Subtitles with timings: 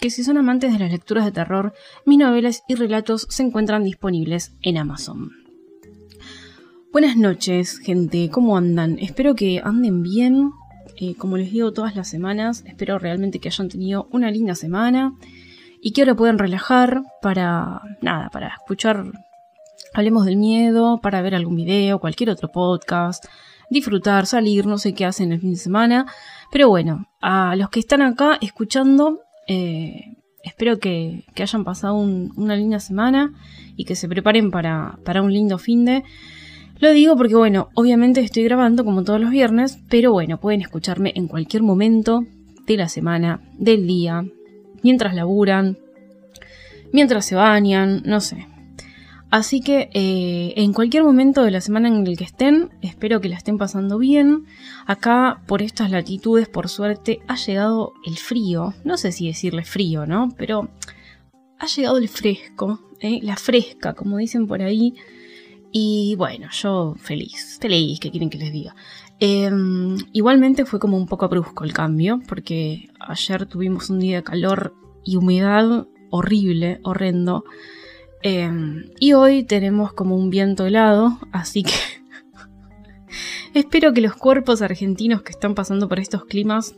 [0.00, 1.72] que si son amantes de las lecturas de terror,
[2.04, 5.32] mis novelas y relatos se encuentran disponibles en Amazon.
[6.92, 8.98] Buenas noches, gente, ¿cómo andan?
[8.98, 10.52] Espero que anden bien.
[10.96, 15.12] Eh, como les digo todas las semanas, espero realmente que hayan tenido una linda semana
[15.80, 19.04] y que ahora puedan relajar para nada, para escuchar
[19.96, 23.24] Hablemos del miedo, para ver algún video, cualquier otro podcast,
[23.70, 26.06] disfrutar, salir, no sé qué hacen el fin de semana.
[26.50, 32.80] Pero bueno, a los que están acá escuchando, eh, espero que, hayan pasado una linda
[32.80, 33.32] semana
[33.76, 36.04] y que se preparen para, para un lindo fin de.
[36.78, 41.12] Lo digo porque, bueno, obviamente estoy grabando como todos los viernes, pero bueno, pueden escucharme
[41.14, 42.24] en cualquier momento
[42.66, 44.24] de la semana, del día,
[44.82, 45.78] mientras laburan,
[46.92, 48.46] mientras se bañan, no sé.
[49.34, 53.28] Así que eh, en cualquier momento de la semana en el que estén, espero que
[53.28, 54.44] la estén pasando bien.
[54.86, 58.74] Acá, por estas latitudes, por suerte, ha llegado el frío.
[58.84, 60.28] No sé si decirle frío, ¿no?
[60.38, 60.68] Pero
[61.58, 63.18] ha llegado el fresco, ¿eh?
[63.24, 64.94] la fresca, como dicen por ahí.
[65.72, 68.76] Y bueno, yo feliz, feliz, ¿qué quieren que les diga?
[69.18, 74.22] Em, igualmente fue como un poco brusco el cambio, porque ayer tuvimos un día de
[74.22, 77.42] calor y humedad horrible, horrendo.
[78.26, 81.74] Em, y hoy tenemos como un viento helado, así que
[83.54, 86.74] espero que los cuerpos argentinos que están pasando por estos climas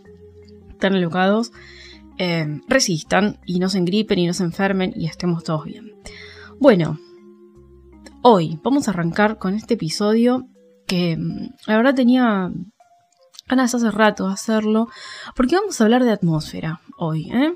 [0.81, 1.53] tan alocados
[2.19, 5.95] em, resistan y no se engripen y no se enfermen y estemos todos bien.
[6.59, 6.99] Bueno,
[8.23, 10.49] hoy vamos a arrancar con este episodio
[10.89, 12.51] que em, la verdad tenía
[13.47, 14.89] ganas hace rato de hacerlo,
[15.37, 17.55] porque vamos a hablar de atmósfera hoy, ¿eh?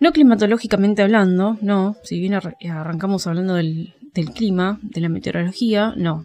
[0.00, 1.94] No climatológicamente hablando, no.
[2.02, 3.94] Si bien arrancamos hablando del,
[4.34, 6.24] clima, de la meteorología, no.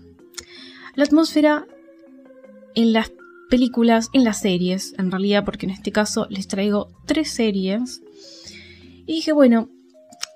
[0.96, 1.66] La atmósfera
[2.74, 3.12] en las
[3.50, 8.02] películas, en las series, en realidad, porque en este caso les traigo tres series.
[9.06, 9.70] Y dije, bueno,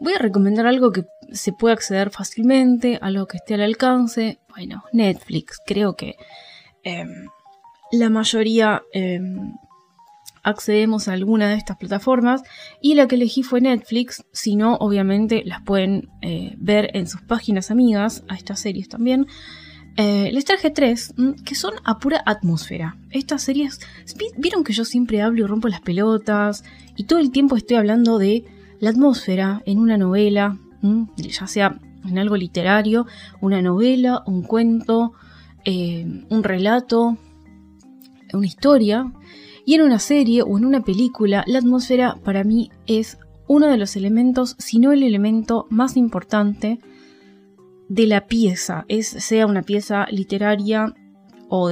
[0.01, 4.39] voy a recomendar algo que se pueda acceder fácilmente, algo que esté al alcance.
[4.49, 6.15] Bueno, Netflix, creo que
[6.83, 7.27] em,
[7.93, 9.53] la mayoría em,
[10.43, 12.41] accedemos a alguna de estas plataformas
[12.81, 17.21] y la que elegí fue Netflix, si no obviamente las pueden eh, ver en sus
[17.21, 19.27] páginas amigas, a estas series también.
[19.97, 22.97] Eh, les traje tres mm, que son a pura atmósfera.
[23.11, 23.79] Estas series,
[24.37, 26.63] vieron que yo siempre hablo y rompo las pelotas
[26.95, 28.45] y todo el tiempo estoy hablando de
[28.79, 33.07] la atmósfera en una novela, mm, ya sea en algo literario,
[33.41, 35.13] una novela, un cuento,
[35.65, 37.17] eh, un relato,
[38.33, 39.11] una historia.
[39.69, 43.77] Y en una serie o en una película, la atmósfera para mí es uno de
[43.77, 46.79] los elementos, si no el elemento más importante
[47.87, 50.95] de la pieza, es, sea una pieza literaria
[51.49, 51.69] o,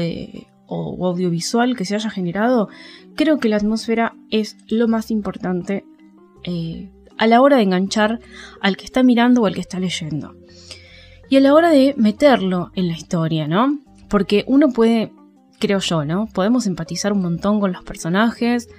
[0.67, 2.69] audiovisual que se haya generado,
[3.15, 5.83] creo que la atmósfera es lo más importante
[6.43, 8.19] eh, a la hora de enganchar
[8.61, 10.35] al que está mirando o al que está leyendo.
[11.31, 13.79] Y a la hora de meterlo en la historia, ¿no?
[14.07, 15.13] Porque uno puede
[15.59, 16.27] creo yo, ¿no?
[16.27, 18.69] Podemos empatizar un montón con los personajes,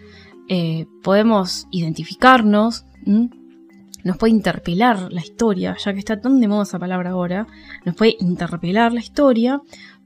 [0.49, 2.85] eh, podemos identificarnos,
[4.05, 7.47] nos puede interpelar la historia, ya que está tan de moda esa palabra ahora,
[7.85, 9.61] nos puede interpelar la historia,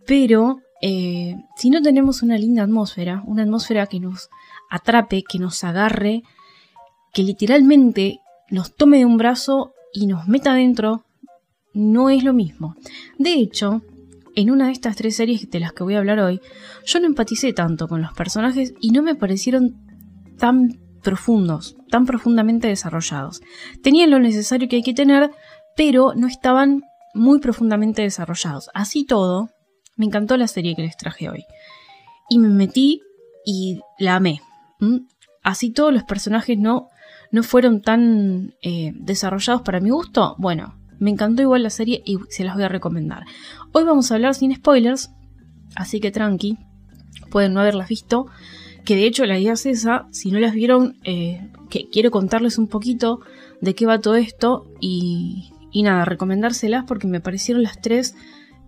[0.07, 4.29] pero eh, si no tenemos una linda atmósfera, una atmósfera que nos
[4.71, 6.23] atrape, que nos agarre,
[7.13, 11.05] que literalmente nos tome de un brazo y nos meta adentro,
[11.75, 12.75] no es lo mismo.
[13.19, 13.83] De hecho,
[14.35, 16.41] en una de estas tres series de las que voy a hablar hoy,
[16.85, 19.77] yo no empaticé tanto con los personajes y no me parecieron
[20.39, 23.43] tan profundos, tan profundamente desarrollados.
[23.83, 25.31] Tenían lo necesario que hay que tener,
[25.77, 26.83] pero no estaban
[27.15, 28.71] muy profundamente desarrollados.
[28.75, 29.51] Así todo,
[29.97, 31.45] me encantó la serie que les traje hoy.
[32.31, 33.03] Y me metí
[33.45, 34.41] y la amé.
[35.43, 36.89] Así todos los personajes no,
[37.31, 40.37] no fueron tan eh, desarrollados para mi gusto.
[40.39, 43.25] Bueno, me encantó igual la serie y se las voy a recomendar.
[43.73, 45.11] Hoy vamos a hablar sin spoilers,
[45.75, 46.59] así que tranqui,
[47.29, 48.27] pueden no haberlas visto.
[48.85, 52.57] Que de hecho la idea es esa, si no las vieron, eh, que quiero contarles
[52.57, 53.21] un poquito
[53.61, 58.15] de qué va todo esto y, nada, recomendárselas porque me parecieron las tres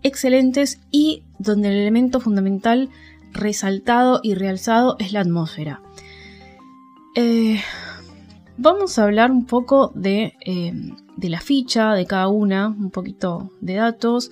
[0.03, 2.89] excelentes y donde el elemento fundamental
[3.31, 5.81] resaltado y realzado es la atmósfera.
[7.15, 7.61] Eh,
[8.57, 10.73] vamos a hablar un poco de eh,
[11.17, 14.31] de la ficha de cada una, un poquito de datos,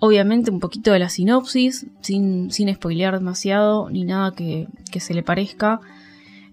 [0.00, 4.66] obviamente un poquito de la sinopsis, sin, sin spoilear demasiado ni nada que,
[4.98, 5.80] se le parezca.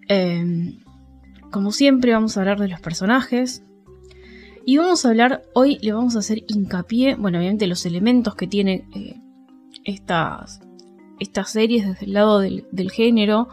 [0.07, 0.79] Em,
[1.51, 3.63] como siempre vamos a hablar de los personajes.
[4.65, 8.47] Y vamos a hablar, hoy le vamos a hacer hincapié, bueno, obviamente los elementos que
[8.47, 9.15] tiene eh,
[9.85, 10.59] estas,
[11.19, 13.47] estas series desde el lado del, género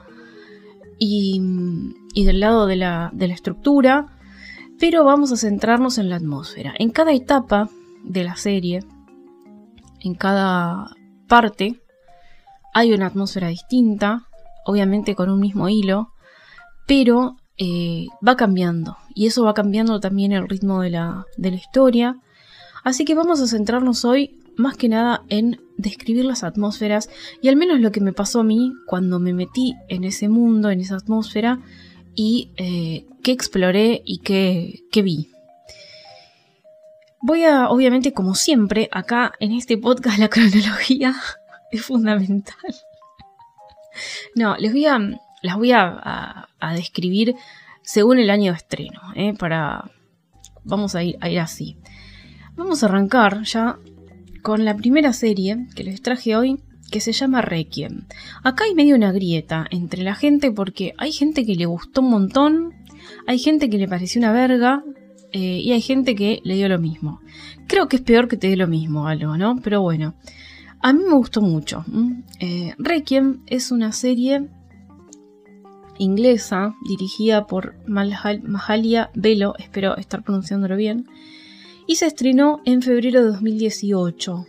[0.98, 1.40] y,
[2.14, 4.13] y, del lado de la, de la estructura,
[4.78, 6.74] pero vamos a centrarnos en la atmósfera.
[6.78, 7.68] En cada etapa
[8.02, 8.80] de la serie,
[10.00, 10.90] en cada
[11.28, 11.80] parte,
[12.74, 14.26] hay una atmósfera distinta,
[14.66, 16.10] obviamente con un mismo hilo,
[16.86, 22.18] pero eh, va cambiando y eso va cambiando también el ritmo de la, historia.
[22.82, 27.08] Así que vamos a centrarnos hoy más que nada en describir las atmósferas
[27.40, 30.70] y al menos lo que me pasó a mí cuando me metí en ese mundo,
[30.70, 31.60] en esa atmósfera
[32.14, 35.30] y eh, qué exploré y qué, vi.
[37.22, 41.16] Voy a, obviamente, como siempre, acá en este podcast la cronología
[41.72, 42.54] es fundamental.
[44.36, 44.98] No, les voy a,
[45.42, 47.34] las voy a, describir
[47.82, 49.34] según el año de estreno, ¿eh?
[49.34, 49.90] para...
[50.66, 51.76] Vamos a ir, a ir así.
[52.56, 53.78] Vamos a arrancar ya
[54.42, 56.58] con la primera serie que les traje hoy,
[56.90, 58.06] que se llama Requiem.
[58.42, 62.10] Acá hay medio una grieta entre la gente porque hay gente que le gustó un
[62.10, 62.83] montón,
[63.26, 64.82] hay gente que le pareció una verga
[65.32, 67.20] eh, y hay gente que le dio lo mismo.
[67.66, 69.56] Creo que es peor que te dé lo mismo algo, ¿no?
[69.62, 70.14] Pero bueno,
[70.80, 71.84] a mí me gustó mucho.
[72.40, 74.48] Eh, Requiem es una serie
[75.98, 81.06] inglesa dirigida por Mahalia Velo, espero estar pronunciándolo bien,
[81.86, 84.46] y se estrenó en febrero de 2018.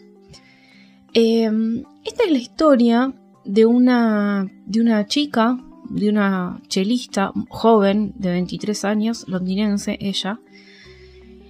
[1.13, 3.13] Em, esta es la historia
[3.45, 5.57] de una, de una chica,
[5.95, 10.39] de una chelista joven de 23 años, londinense ella,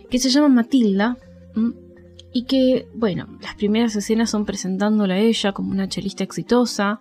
[0.09, 1.17] que se llama Matilda,
[2.31, 6.99] y que, bueno, las primeras escenas son presentándola a ella como una chelista exitosa,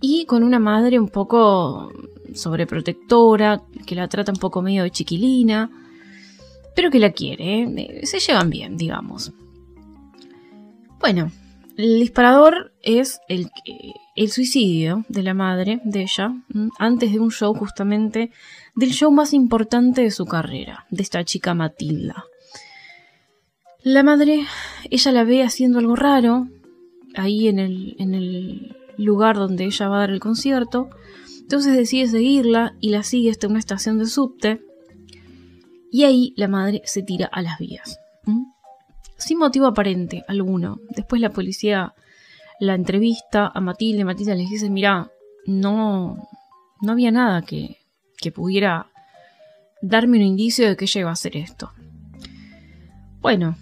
[0.00, 1.92] y con una madre un poco
[2.34, 5.70] sobreprotectora, que la trata un poco medio de chiquilina,
[6.74, 8.00] pero que la quiere, ¿eh?
[8.06, 9.32] se llevan bien, digamos.
[10.98, 11.30] Bueno,
[11.76, 13.50] el disparador es el,
[14.20, 16.34] el suicidio de la madre de ella,
[16.78, 18.30] antes de un show justamente,
[18.76, 22.26] del show más importante de su carrera, de esta chica Matilda.
[23.82, 24.44] La madre,
[24.90, 26.48] ella la ve haciendo algo raro,
[27.14, 30.90] ahí en el, en el lugar donde ella va a dar el concierto.
[31.40, 34.60] Entonces decide seguirla y la sigue hasta una estación de subte.
[35.90, 37.98] Y ahí la madre se tira a las vías.
[39.16, 40.78] Sin motivo aparente alguno.
[40.90, 41.94] Después la policía
[42.60, 44.04] la entrevista a Matilde.
[44.04, 45.10] Matilde le dice, mira,
[45.46, 46.28] no,
[46.80, 47.78] no había nada que,
[48.18, 48.86] que pudiera
[49.82, 51.70] darme un indicio de que ella iba a hacer esto.
[53.20, 53.56] Bueno,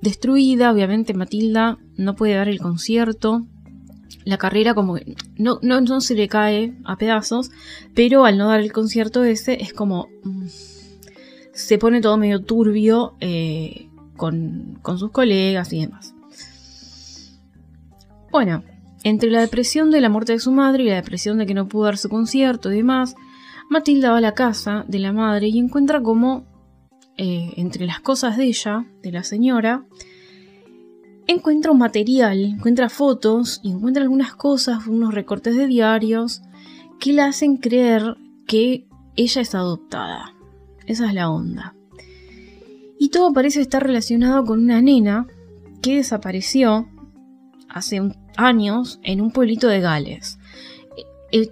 [0.00, 3.46] destruida, obviamente Matilda no puede dar el concierto
[4.24, 7.50] la carrera como que no, no, se le cae a pedazos,
[7.94, 10.08] pero al no dar el concierto ese es como...
[10.24, 10.46] Mm,
[11.52, 16.14] se pone todo medio turbio eh, con, con sus colegas y demás.
[18.32, 18.64] Bueno,
[19.04, 21.68] entre la depresión de la muerte de su madre y la depresión de que no
[21.68, 23.14] pudo dar su concierto y demás,
[23.68, 26.46] Matilda va a la casa de la madre y encuentra como,
[27.18, 29.84] eh, entre las cosas de ella, de la señora,
[31.26, 36.40] encuentra un material, encuentra fotos y encuentra algunas cosas, unos recortes de diarios
[36.98, 40.34] que le hacen creer que ella es adoptada.
[40.86, 41.74] Esa es la onda.
[42.98, 45.26] Y todo parece estar relacionado con una nena
[45.82, 46.88] que desapareció
[47.72, 48.00] hace
[48.36, 50.38] años en un pueblito de Gales.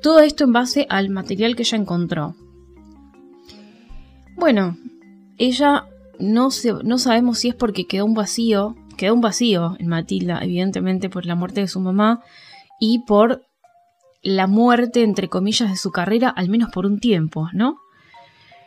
[0.03, 2.35] Todo esto en base al material que ella encontró.
[4.37, 4.77] Bueno,
[5.39, 5.87] ella
[6.19, 6.49] no,
[6.85, 11.25] no sabemos si es porque quedó un vacío quedó un vacío en Matilda, evidentemente por
[11.25, 12.23] la muerte de su mamá
[12.79, 13.47] y por
[14.23, 17.79] la muerte, entre comillas, de su carrera, al menos por un tiempo, ¿no?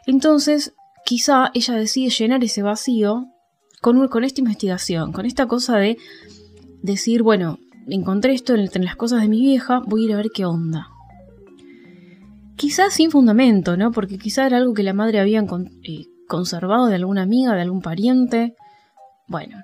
[0.07, 0.73] Entonces,
[1.05, 3.27] quizá ella decide llenar ese vacío
[3.79, 5.99] con, con esta investigación, con esta cosa de
[6.83, 10.29] decir, bueno, encontré esto entre las cosas de mi vieja, voy a ir a ver
[10.31, 10.89] qué onda.
[12.55, 13.91] Quizás sin fundamento, ¿no?
[13.91, 17.81] Porque quizá era algo que la madre había eh, conservado de alguna amiga, de algún
[17.81, 18.53] pariente.
[19.27, 19.63] Bueno,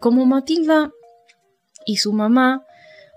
[0.00, 0.90] como Matilda
[1.86, 2.64] y su mamá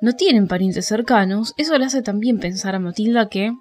[0.02, 3.54] no tienen parientes cercanos, eso le hace también pensar a Matilda que,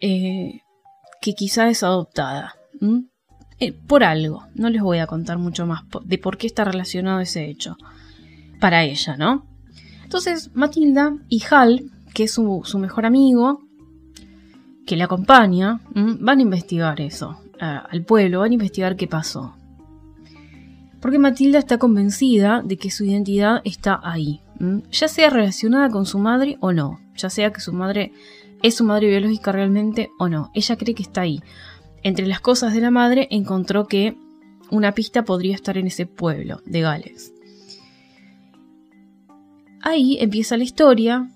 [0.00, 0.62] eh,
[1.20, 2.56] que quizá es adoptada.
[3.60, 4.46] Eh, por algo.
[4.54, 7.76] No les voy a contar mucho más de por qué está relacionado ese hecho.
[8.60, 9.46] Para ella, ¿no?
[10.04, 13.62] Entonces, Matilda y Hal, que es su, mejor amigo,
[14.86, 17.38] que le acompaña, van a investigar eso.
[17.58, 19.54] al pueblo, van a investigar qué pasó.
[21.00, 24.40] Porque Matilda está convencida de que su identidad está ahí,
[24.90, 28.12] ya sea relacionada con su madre o no, ya sea que su madre
[28.62, 31.40] es su madre biológica realmente o no, ella cree que está ahí.
[32.02, 34.16] Entre las cosas de la madre encontró que
[34.70, 37.32] una pista podría estar en ese pueblo de Gales.
[39.82, 41.30] Ahí empieza la historia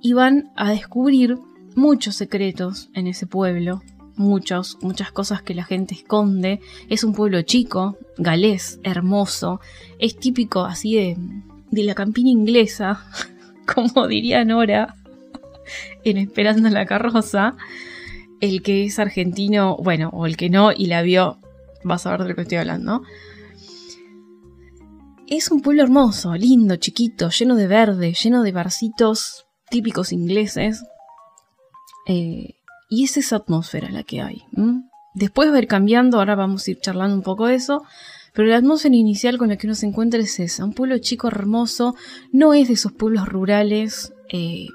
[0.00, 1.38] y van a descubrir
[1.76, 3.82] muchos secretos en ese pueblo,
[4.16, 6.60] muchos, muchas cosas que la gente esconde.
[6.88, 9.60] Es un pueblo chico, galés, hermoso,
[9.98, 11.16] es típico así de,
[11.70, 13.04] de la campiña inglesa,
[13.74, 14.96] como diría Nora
[16.04, 17.56] en Esperando la carroza.
[18.40, 21.38] El que es argentino, bueno, o el que no y la vio,
[21.84, 23.02] vas a ver de lo que estoy hablando.
[25.26, 30.84] Es un pueblo hermoso, lindo, chiquito, lleno de verde, lleno de barcitos típicos ingleses.
[32.06, 32.56] Eh,
[32.90, 34.42] y es esa atmósfera la que hay.
[35.14, 37.84] Después va a ir cambiando, ahora vamos a ir charlando un poco de eso.
[38.34, 40.64] Pero la atmósfera inicial con la que uno se encuentra es esa.
[40.64, 41.94] Un pueblo chico hermoso,
[42.30, 44.66] no es de esos pueblos rurales eh,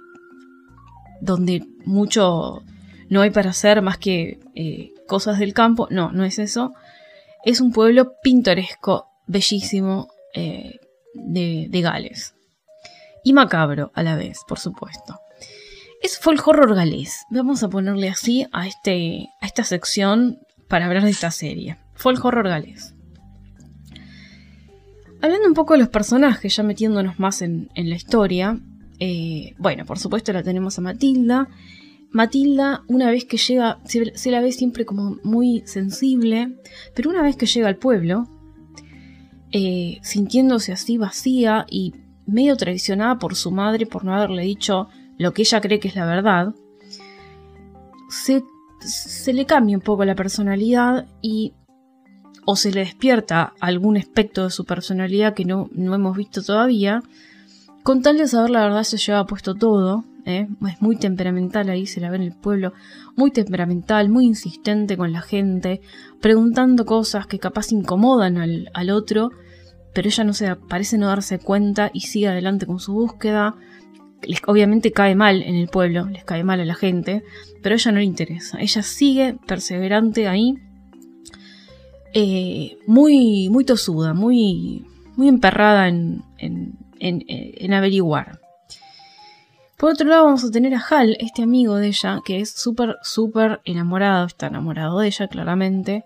[1.22, 2.64] donde mucho
[3.10, 5.88] no hay para hacer más que eh, cosas del campo.
[5.92, 6.74] No, no es eso.
[7.46, 10.80] Es un pueblo pintoresco, bellísimo, eh,
[11.14, 12.36] de, Gales.
[13.24, 15.20] Y macabro a la vez, por supuesto.
[16.02, 17.26] Es folk horror galés.
[17.30, 21.78] Vamos a ponerle así a, este, a esta sección para hablar de esta serie.
[21.96, 22.96] Folk horror galés.
[25.22, 28.58] Hablando un poco de los personajes, ya metiéndonos más en, la historia.
[29.00, 31.50] Eh, bueno, por supuesto la tenemos a Matilda.
[32.12, 36.56] Matilda, una vez que llega, se, la ve siempre como muy sensible,
[36.96, 38.28] pero una vez que llega al pueblo,
[39.52, 41.94] eh, sintiéndose así vacía y
[42.26, 44.88] medio traicionada por su madre por no haberle dicho
[45.18, 46.54] lo que ella cree que es la verdad,
[48.10, 51.54] se, le cambia un poco la personalidad y
[52.46, 57.04] o se le despierta algún aspecto de su personalidad que no, no hemos visto todavía,
[57.84, 60.48] con tal de saber la verdad se lleva puesto todo, ¿eh?
[60.68, 62.74] es muy temperamental ahí, se la ve en el pueblo,
[63.16, 65.82] muy temperamental, muy insistente con la gente,
[66.22, 69.32] preguntando cosas que capaz incomodan al, otro,
[69.94, 73.56] pero ella no se parece no darse cuenta y sigue adelante con su búsqueda.
[74.22, 77.24] Les, obviamente cae mal en el pueblo, les cae mal a la gente,
[77.62, 78.60] pero a ella no le interesa.
[78.60, 80.56] Ella sigue perseverante ahí,
[82.14, 88.39] eh, muy, muy tosuda, muy, muy emperrada en, en, en averiguar.
[89.80, 92.98] Por otro lado vamos a tener a Hal, este amigo de ella, que es súper,
[93.02, 96.04] súper enamorado, está enamorado de ella claramente,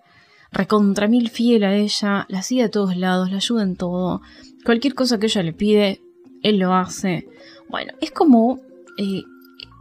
[0.51, 4.22] recontra mil fiel a ella, la sigue a todos lados, la ayuda en todo,
[4.63, 6.01] cualquier cosa que ella le pide,
[6.44, 7.27] él lo hace.
[7.68, 8.60] Bueno, es como
[9.00, 9.24] eh,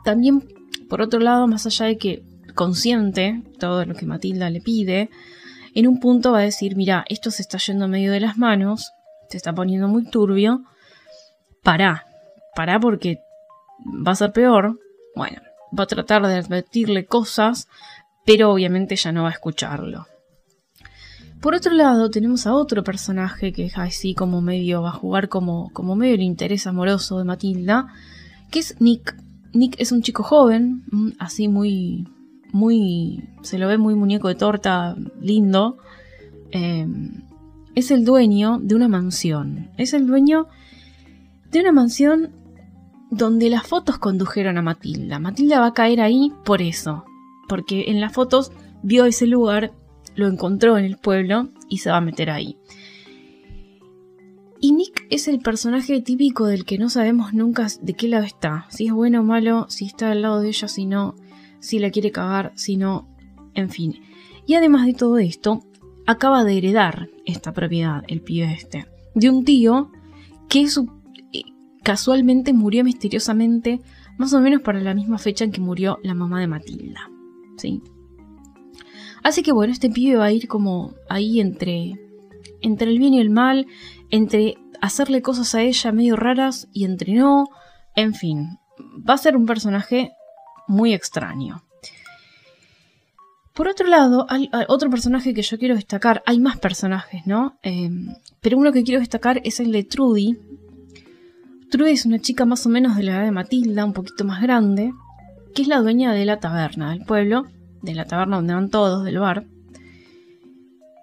[0.07, 0.43] también,
[0.89, 2.23] por otro lado, más allá de que
[2.55, 5.11] consciente todo lo que Matilda le pide,
[5.75, 8.91] en un punto va a decir, mira, esto se está yendo medio de las manos,
[9.29, 10.63] se está poniendo muy turbio,
[11.63, 12.07] pará,
[12.57, 13.19] pará porque
[13.85, 14.79] va a ser peor,
[15.15, 15.41] bueno,
[15.79, 17.69] va a tratar de advertirle cosas,
[18.25, 20.07] pero obviamente ya no va a escucharlo.
[21.41, 25.29] Por otro lado, tenemos a otro personaje que es así como medio, va a jugar
[25.29, 27.89] como, como medio el interés amoroso de Matilda,
[28.51, 29.17] que es Nick.
[29.53, 32.07] Nick es un chico joven, mm, así muy,
[32.53, 35.79] muy, se lo ve muy muñeco de torta, lindo.
[36.53, 37.23] Em,
[37.75, 39.71] es el dueño de una mansión.
[39.79, 40.47] Es el dueño
[41.51, 42.31] de una mansión
[43.12, 45.19] donde las fotos condujeron a Matilda.
[45.19, 47.04] Matilda va a caer ahí por eso,
[47.47, 48.52] porque en las fotos
[48.83, 49.75] vio ese lugar,
[50.14, 52.57] lo encontró en el pueblo y se va a meter ahí.
[54.61, 58.66] Y Nick es el personaje típico del que no sabemos nunca de qué lado está,
[58.71, 61.14] si es bueno o malo, si está al lado de ella, si no,
[61.61, 63.14] si la quiere cagar, si no,
[63.52, 64.00] en fin.
[64.47, 65.62] Y además de todo esto,
[66.07, 69.90] acaba de heredar esta propiedad, el pibe este, de un tío
[70.49, 71.02] que es su
[71.83, 73.81] casualmente murió misteriosamente,
[74.19, 77.11] más o menos para la misma fecha en que murió la mamá de Matilda.
[77.57, 77.83] ¿sí?
[79.23, 81.95] Así que bueno, este pibe va a ir como ahí entre,
[82.61, 83.67] entre el bien y el mal,
[84.11, 87.49] entre hacerle cosas a ella medio raras y entre no,
[87.95, 88.59] en fin,
[89.09, 90.12] va a ser un personaje
[90.67, 91.62] muy extraño.
[93.55, 97.59] Por otro lado, hay, otro personaje que yo quiero destacar, hay más personajes, ¿no?
[97.62, 97.91] Eh,
[98.41, 100.39] pero uno que quiero destacar es el de Trudy,
[101.73, 104.43] Trudy es una chica más o menos de la edad de Matilda, un poquito más
[104.43, 104.93] grande,
[105.55, 107.47] que es la dueña de la taberna del pueblo,
[107.81, 109.47] de la taberna donde van todos, del bar,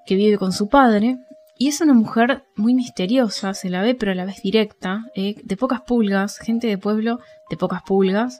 [0.06, 1.18] que vive con su padre,
[1.58, 5.42] y es una mujer muy misteriosa, se la ve pero a la vez directa, eh,
[5.44, 8.40] de pocas pulgas, gente de pueblo de pocas pulgas,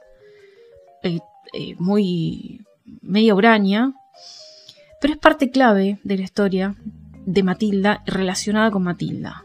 [1.02, 1.18] eh,
[1.52, 2.64] eh, muy
[3.02, 3.92] medio braña,
[5.00, 6.76] pero es parte clave de la historia
[7.26, 9.44] de Matilda relacionada con Matilda.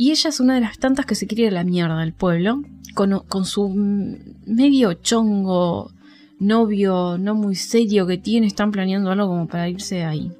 [0.00, 2.14] Y ella es una de las tantas que se quiere ir a la mierda del
[2.14, 2.62] pueblo,
[2.94, 5.90] con, con su medio chongo
[6.38, 10.32] novio no muy serio que tiene, están planeando algo como para irse de ahí.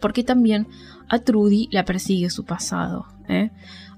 [0.00, 0.66] Porque también
[1.08, 3.06] a Trudy la persigue su pasado.
[3.28, 3.52] ¿eh?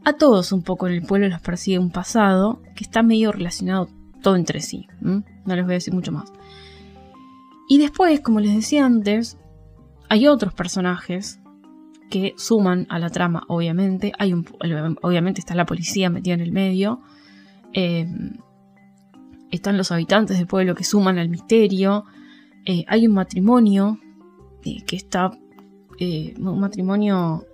[0.04, 3.88] A todos un poco en el pueblo los persigue un pasado que está medio relacionado
[4.23, 4.87] todo entre sí.
[5.00, 6.30] No les voy a decir mucho más.
[7.71, 9.38] Y después, como les decía antes,
[10.11, 11.39] hay otros personajes
[12.11, 14.12] que suman a la trama, obviamente.
[14.19, 14.45] Hay un,
[15.02, 17.00] obviamente está la policía metida en el medio.
[17.73, 18.07] Eh,
[19.50, 22.05] están los habitantes del pueblo que suman al misterio.
[22.67, 23.99] Eh, hay un matrimonio
[24.64, 25.31] eh, que está.
[26.00, 27.47] un matrimonio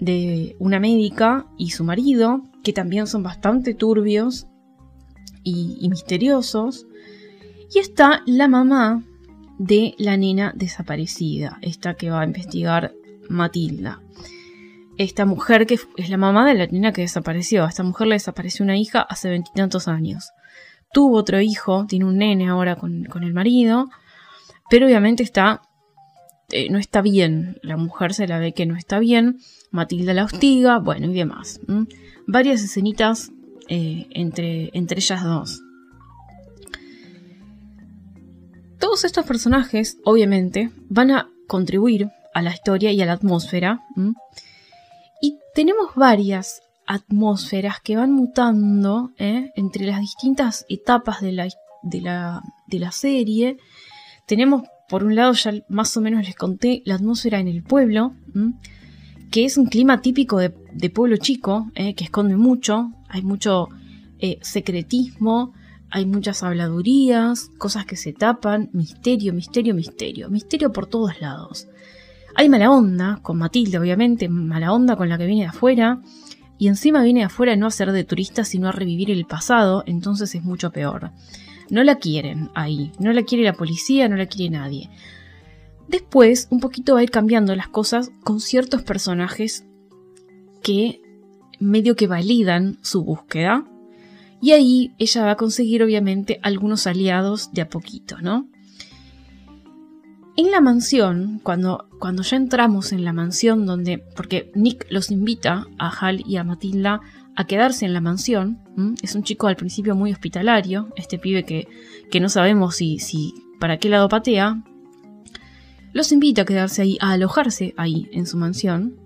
[0.00, 4.46] de una médica y su marido, que también son bastante turbios
[5.44, 6.86] y, misteriosos.
[7.72, 9.04] Y está la mamá
[9.58, 12.92] de la nena desaparecida, esta que va a investigar
[13.32, 14.00] Matilda.
[14.98, 17.64] Esta mujer que es la mamá de la nena que desapareció.
[17.64, 20.30] A esta mujer le desapareció una hija hace veintitantos años.
[20.92, 23.88] Tuvo otro hijo, tiene un nene ahora con, el marido,
[24.68, 25.62] pero obviamente está
[26.50, 27.56] eh, no está bien.
[27.62, 29.38] La mujer se la ve que no está bien.
[29.70, 31.60] Matilda la hostiga, bueno, y demás.
[32.26, 33.32] Varias escenitas
[33.68, 35.62] eh, entre, entre ellas dos.
[38.78, 43.80] Todos estos personajes, obviamente, van a contribuir a la historia y a la atmósfera.
[45.20, 49.52] Y tenemos varias atmósferas que van mutando ¿eh?
[49.56, 51.48] entre las distintas etapas de la,
[51.82, 53.56] de, la, de la, serie.
[54.26, 58.14] Tenemos, por un lado, ya más o menos les conté, la atmósfera en el pueblo,
[59.30, 60.50] que es un clima típico de,
[60.90, 61.94] pueblo chico, ¿eh?
[61.94, 63.68] que esconde mucho, hay mucho
[64.18, 65.52] eh, secretismo,
[65.90, 71.68] hay muchas habladurías, cosas que se tapan, misterio, misterio, misterio, misterio por todos lados.
[72.34, 76.00] Hay mala onda con Matilde, obviamente, mala onda con la que viene de afuera.
[76.58, 79.82] Y encima viene de afuera no a ser de turista, sino a revivir el pasado,
[79.86, 81.10] entonces es mucho peor.
[81.70, 84.90] No la quieren ahí, no la quiere la policía, no la quiere nadie.
[85.88, 89.64] Después, un poquito va a ir cambiando las cosas con ciertos personajes
[90.62, 91.02] que
[91.58, 93.64] medio que validan su búsqueda.
[94.40, 98.48] Y ahí ella va a conseguir, obviamente, algunos aliados de a poquito, ¿no?
[100.34, 105.66] En la mansión, cuando, cuando ya entramos en la mansión donde, porque Nick los invita
[105.78, 107.00] a Hal y a Matilda
[107.36, 108.58] a quedarse en la mansión,
[109.02, 111.68] es un chico al principio muy hospitalario, este pibe que,
[112.10, 114.62] que no sabemos si, si para qué lado patea,
[115.92, 118.96] los invita a quedarse ahí, a alojarse ahí en su mansión,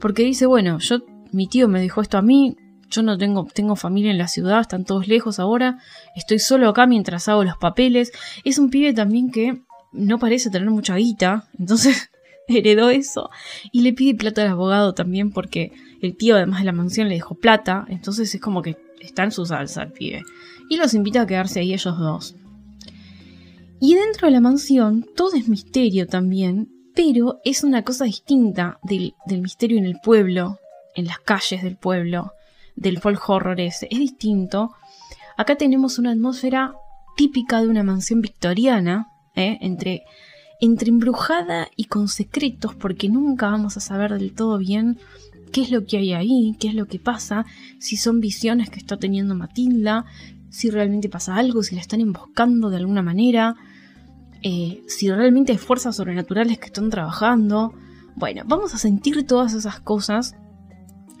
[0.00, 0.98] porque dice, bueno, yo,
[1.32, 2.56] mi tío me dijo esto a mí,
[2.90, 5.78] yo no tengo, tengo familia en la ciudad, están todos lejos ahora,
[6.14, 8.12] estoy solo acá mientras hago los papeles,
[8.44, 9.62] es un pibe también que
[9.96, 12.10] no parece tener mucha guita, entonces
[12.48, 13.30] heredó eso
[13.72, 17.14] y le pide plata al abogado también porque el tío además de la mansión le
[17.14, 20.22] dejó plata, entonces es como que está en su salsa el pibe.
[20.68, 22.36] Y los invita a quedarse ahí ellos dos.
[23.80, 29.14] Y dentro de la mansión todo es misterio también, pero es una cosa distinta del,
[29.28, 30.58] misterio en el pueblo,
[30.94, 32.32] en las calles del pueblo,
[32.74, 33.86] del folk horror ese.
[33.90, 34.72] Es distinto.
[35.36, 36.74] Acá tenemos una atmósfera
[37.16, 39.58] típica de una mansión victoriana, ¿eh?
[39.60, 40.04] entre,
[40.60, 44.98] entre embrujada y con secretos, porque nunca vamos a saber del todo bien
[45.52, 47.46] qué es lo que hay ahí, qué es lo que pasa,
[47.78, 50.04] si son visiones que está teniendo Matilda,
[50.50, 53.56] si realmente pasa algo, si la están emboscando de alguna manera,
[54.42, 57.74] eh, si realmente hay fuerzas sobrenaturales que están trabajando.
[58.14, 60.34] Bueno, vamos a sentir todas esas cosas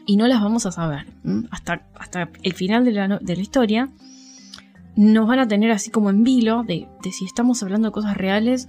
[0.06, 1.06] y no las vamos a saber
[1.50, 3.90] hasta, hasta el final de la, de la historia
[4.96, 8.68] nos van a tener así como en vilo de, si estamos hablando de cosas reales,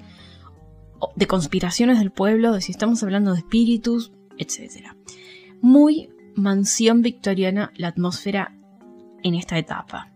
[1.16, 4.88] de conspiraciones del pueblo, de si estamos hablando de espíritus, etc.
[5.62, 8.54] Muy mansión victoriana la atmósfera
[9.24, 10.12] en esta etapa.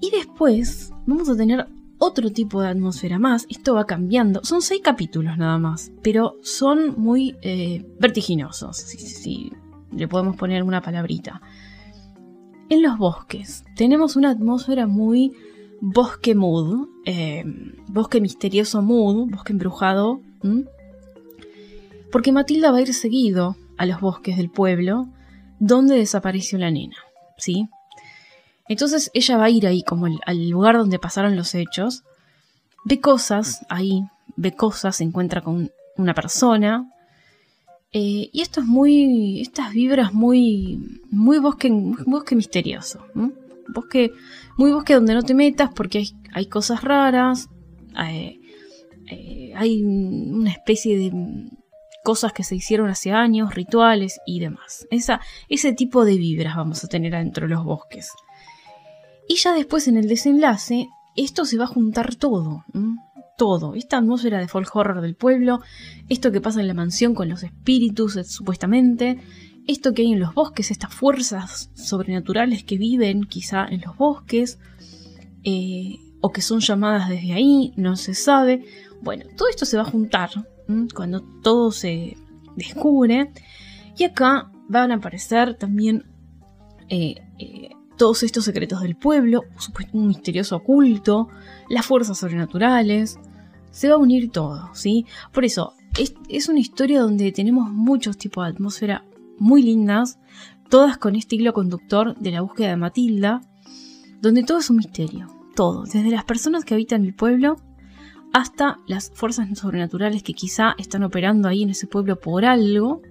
[0.00, 1.66] Y después vamos a tener
[1.98, 3.46] otro tipo de atmósfera más.
[3.48, 4.44] Esto va cambiando.
[4.44, 9.52] Son seis capítulos nada más, pero son muy eh, vertiginosos, si,
[9.92, 11.42] le podemos poner una palabrita
[12.68, 13.64] en los bosques.
[13.76, 15.32] Tenemos una atmósfera muy
[15.80, 17.44] bosque mood, eh,
[17.88, 20.20] bosque misterioso mood, bosque embrujado.
[22.10, 25.08] Porque Matilda va a ir seguido a los bosques del pueblo
[25.58, 26.96] donde desapareció la nena,
[27.36, 27.68] ¿sí?
[28.68, 32.02] Entonces ella va a ir ahí como al lugar donde pasaron los hechos,
[32.84, 34.04] ve cosas ahí,
[34.36, 36.91] ve cosas, se encuentra con una persona,
[37.92, 39.40] eh, y esto es muy.
[39.42, 41.00] Estas vibras muy.
[41.10, 41.70] Muy bosque,
[42.06, 43.04] bosque misterioso.
[43.68, 44.12] Bosque.
[44.56, 47.48] Muy bosque donde no te metas porque hay, cosas raras.
[47.98, 48.40] Eh,
[49.10, 51.12] eh, hay una especie de
[52.02, 54.86] cosas que se hicieron hace años, rituales y demás.
[54.90, 58.10] Esa, ese tipo de vibras vamos a tener adentro de los bosques.
[59.28, 62.64] Y ya después en el desenlace, esto se va a juntar todo.
[63.36, 63.74] Todo.
[63.74, 65.60] Esta atmósfera de folk horror del pueblo,
[66.08, 69.18] esto que pasa en la mansión con los espíritus, eh, supuestamente,
[69.66, 74.58] esto que hay en los bosques, estas fuerzas sobrenaturales que viven quizá en los bosques,
[75.44, 78.64] eh, o que son llamadas desde ahí, no se sabe.
[79.00, 80.30] Bueno, todo esto se va a juntar
[80.94, 82.16] cuando todo se
[82.56, 83.30] descubre.
[83.96, 86.04] Y acá van a aparecer también
[86.88, 87.16] eh,
[87.96, 89.44] todos estos secretos del pueblo,
[89.92, 91.28] un misterioso oculto,
[91.68, 93.18] las fuerzas sobrenaturales.
[93.70, 95.06] Se va a unir todo, ¿sí?
[95.32, 95.74] Por eso,
[96.28, 99.04] es, una historia donde tenemos muchos tipos de atmósfera
[99.38, 100.18] muy lindas,
[100.68, 103.40] todas con este hilo conductor de la búsqueda de Matilda,
[104.20, 107.56] donde todo es un misterio, todo, desde las personas que habitan el pueblo
[108.32, 113.02] hasta las fuerzas sobrenaturales que quizá están operando ahí en ese pueblo por algo.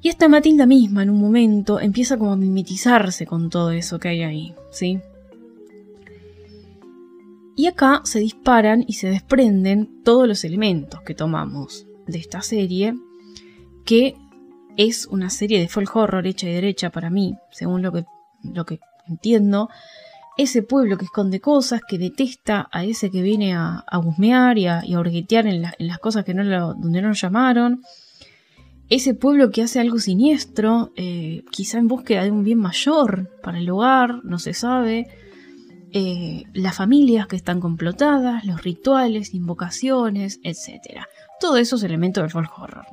[0.00, 4.08] Y esta Matilda misma en un momento empieza como a mimetizarse con todo eso que
[4.08, 5.00] hay ahí, ¿sí?
[7.56, 12.94] Y acá se disparan y se desprenden todos los elementos que tomamos de esta serie,
[13.84, 14.14] que
[14.76, 18.04] es una serie de folk horror hecha y derecha para mí, según lo que,
[18.44, 19.68] lo que entiendo,
[20.36, 24.00] ese pueblo que esconde cosas, que detesta a ese que viene a, a
[24.54, 27.82] y a, orguetear en, las cosas que no lo, donde no lo llamaron.
[28.90, 33.58] Ese pueblo que hace algo siniestro, eh, quizá en búsqueda de un bien mayor para
[33.58, 35.06] el hogar, no se sabe.
[35.92, 41.04] Eh, las familias que están complotadas, los rituales, invocaciones, etc.
[41.38, 42.86] Todo eso es elemento del folk horror.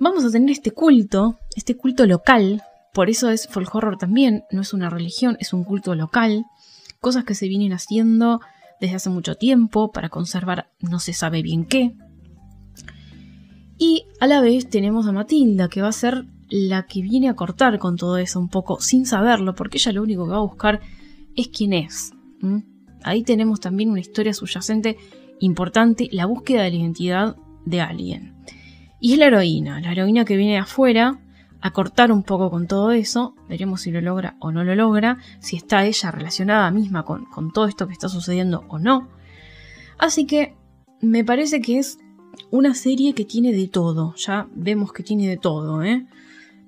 [0.00, 4.62] Vamos a tener este culto, este culto local, por eso es folk horror también, no
[4.62, 6.44] es una religión, es un culto local,
[7.00, 8.40] cosas que se vienen haciendo
[8.80, 11.94] desde hace mucho tiempo para conservar no se sabe bien qué.
[13.78, 17.34] Y a la vez tenemos a Matilda, que va a ser la que viene a
[17.34, 20.42] cortar con todo eso un poco sin saberlo, porque ella lo único que va a
[20.42, 20.80] buscar
[21.36, 22.12] es quién es.
[23.02, 24.96] Ahí tenemos también una historia subyacente
[25.40, 28.34] importante, la búsqueda de la identidad de alguien.
[29.00, 31.20] Y es la heroína, la heroína que viene de afuera
[31.60, 35.18] a cortar un poco con todo eso, veremos si lo logra o no lo logra,
[35.40, 39.08] si está ella relacionada misma con, todo esto que está sucediendo o no.
[39.98, 40.54] Así que
[41.00, 41.98] me parece que es
[42.50, 46.06] una serie que tiene de todo, ya vemos que tiene de todo, ¿eh?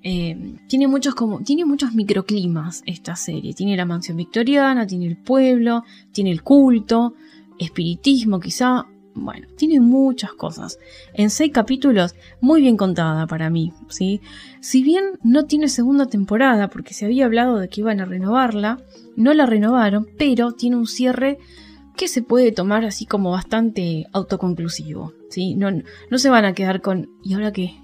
[0.03, 5.15] eh tiene muchos como tiene muchos microclimas esta serie tiene la mansión victoriana tiene el
[5.15, 7.13] pueblo tiene el culto
[7.59, 10.79] espiritismo quizá bueno, tiene muchas cosas.
[11.13, 14.21] En seis capítulos, muy bien contada para mí, ¿sí?
[14.61, 18.79] Si bien no tiene segunda temporada, porque se había hablado de que iban a renovarla,
[19.15, 21.39] no la renovaron, pero tiene un cierre
[21.97, 25.55] que se puede tomar así como bastante autoconclusivo, ¿sí?
[25.55, 27.75] No, no se van a quedar con, ¿y ahora qué?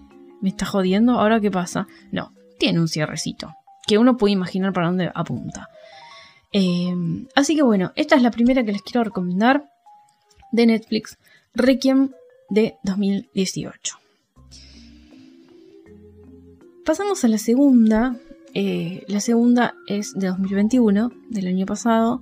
[0.41, 1.13] ¿Me está jodiendo?
[1.13, 1.87] ¿Ahora qué pasa?
[2.11, 3.53] No, tiene un cierrecito,
[3.87, 5.69] que uno puede imaginar para dónde apunta.
[6.53, 6.93] Eh,
[7.35, 9.69] así que bueno, esta es la primera que les quiero recomendar
[10.51, 11.17] de Netflix,
[11.53, 12.11] Requiem
[12.49, 13.97] de 2018.
[16.85, 18.15] Pasamos a la segunda.
[18.53, 22.21] Eh, la segunda es de 2021, del año pasado.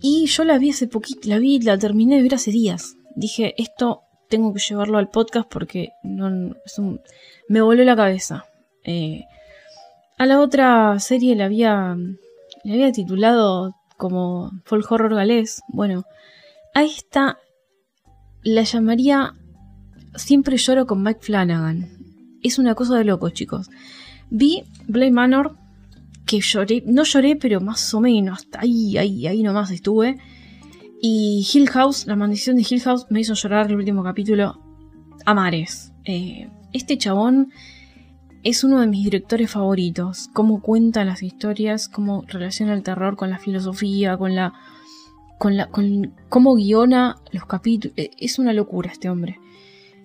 [0.00, 2.96] Y yo la vi hace poquito, la vi, la terminé de ver hace días.
[3.14, 6.54] Dije, esto tengo que llevarlo al podcast porque no,
[7.48, 8.46] me voló la cabeza.
[8.84, 9.24] Eh,
[10.18, 11.96] a la otra serie la había,
[12.64, 15.62] había titulado como Folk Horror Galés.
[15.68, 16.04] Bueno,
[16.74, 17.38] a esta
[18.42, 19.34] la llamaría
[20.16, 21.88] Siempre lloro con Mike Flanagan.
[22.42, 23.68] Es una cosa de locos, chicos.
[24.30, 25.56] Vi Blade Manor,
[26.24, 30.18] que lloré, no lloré, pero más o menos, hasta ahí, ahí, ahí nomás estuve.
[31.00, 34.60] Y Hill House, la maldición de Hill House, me hizo llorar el último capítulo
[35.24, 35.50] a.
[36.04, 37.52] Eh, este chabón
[38.42, 40.28] es uno de mis directores favoritos.
[40.32, 44.54] Cómo cuenta las historias, cómo relaciona el terror con la filosofía, con la
[45.38, 47.96] con, la, con cómo guiona los capítulos.
[47.96, 49.38] Eh, es una locura este hombre.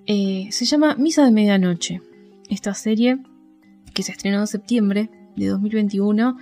[0.05, 2.01] Eh, se llama Misa de Medianoche.
[2.49, 3.19] Esta serie
[3.93, 6.37] que se estrenó en septiembre de 2021.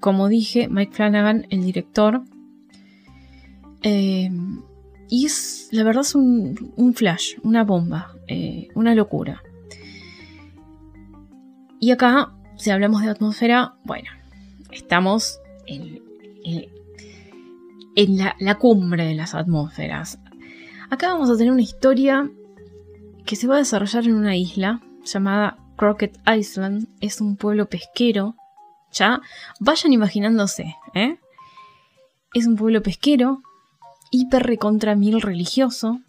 [0.00, 2.22] Como dije, Mike Flanagan, el director.
[3.82, 4.30] Eh,
[5.08, 8.14] y es, la verdad, es un, flash, una bomba,
[8.74, 9.42] una locura.
[11.80, 14.10] Y acá, si hablamos de atmósfera, bueno,
[14.70, 16.02] estamos en,
[17.98, 20.18] en la, cumbre de las atmósferas.
[20.90, 22.30] Acá vamos a tener una historia
[23.26, 26.88] que se va a desarrollar en una isla llamada Crockett Island.
[27.00, 28.36] Es un pueblo pesquero.
[28.92, 29.20] Ya
[29.60, 31.18] vayan imaginándose, ¿eh?
[32.34, 33.42] Es un pueblo pesquero
[34.10, 36.00] hiper recontra mil religioso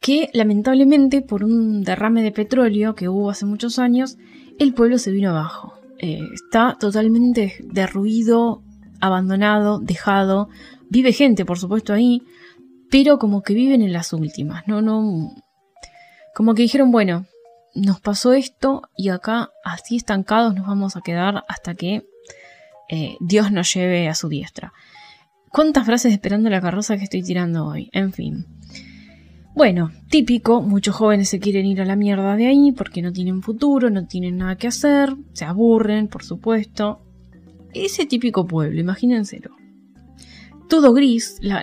[0.00, 4.18] que lamentablemente por un derrame de petróleo que hubo hace muchos años,
[4.58, 5.74] el pueblo se vino abajo.
[5.98, 8.62] Eh, está totalmente derruido,
[9.00, 10.48] abandonado, dejado.
[10.90, 12.22] Vive gente, por supuesto, ahí,
[12.88, 14.80] pero como que viven en las últimas, ¿no?
[14.80, 15.34] no
[16.36, 17.26] como que dijeron, bueno,
[17.74, 22.06] nos pasó esto y acá así estancados nos vamos a quedar hasta que
[22.88, 24.72] eh, Dios nos lleve a su diestra.
[25.56, 27.88] ¿Cuántas frases esperando la carroza que estoy tirando hoy?
[27.94, 28.44] En fin.
[29.54, 33.40] Bueno, típico, muchos jóvenes se quieren ir a la mierda de ahí porque no tienen
[33.40, 37.00] futuro, no tienen nada que hacer, se aburren, por supuesto.
[37.72, 39.56] Ese típico pueblo, imagínenselo.
[40.68, 41.62] Todo gris, la,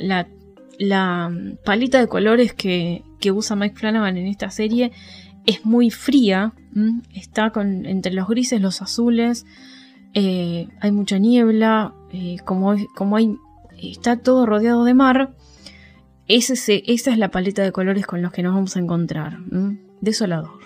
[0.80, 1.32] la,
[1.64, 4.92] paleta de colores que, usa Mike Flanagan en esta serie
[5.46, 6.56] es muy fría,
[7.14, 9.46] está con, entre los grises, los azules,
[10.16, 13.38] eh, hay mucha niebla, eh, como, como hay,
[13.92, 15.34] está todo rodeado de mar
[16.28, 19.40] esa es la paleta de colores con los que nos vamos a encontrar.
[20.02, 20.60] Desolador.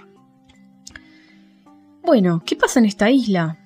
[2.03, 3.58] Bueno, ¿qué pasa en esta isla?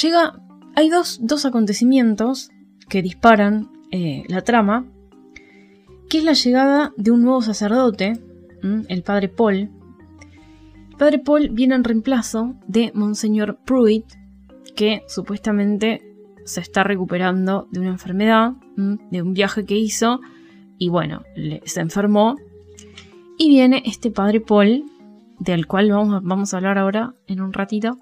[0.00, 0.40] Llega.
[0.76, 2.50] Hay dos, acontecimientos
[2.88, 4.86] que disparan eh, la trama.
[6.08, 8.18] Que es la llegada de un nuevo sacerdote,
[8.62, 9.70] el padre Paul.
[10.90, 14.06] El padre Paul viene en reemplazo de Monseñor Pruitt,
[14.74, 16.07] que supuestamente
[16.48, 20.20] se está recuperando de una enfermedad, de un viaje que hizo
[20.78, 21.22] y bueno,
[21.64, 22.36] se enfermó.
[23.36, 24.84] Y viene este padre Paul,
[25.38, 27.98] del cual vamos, a hablar ahora en un ratito,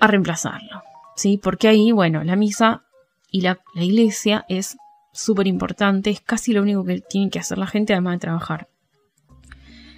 [0.00, 0.82] a reemplazarlo.
[1.16, 1.38] ¿Sí?
[1.42, 2.82] Porque ahí, bueno, la misa
[3.30, 4.76] y la, la iglesia es
[5.12, 8.68] súper importante, es casi lo único que tiene que hacer la gente además de trabajar.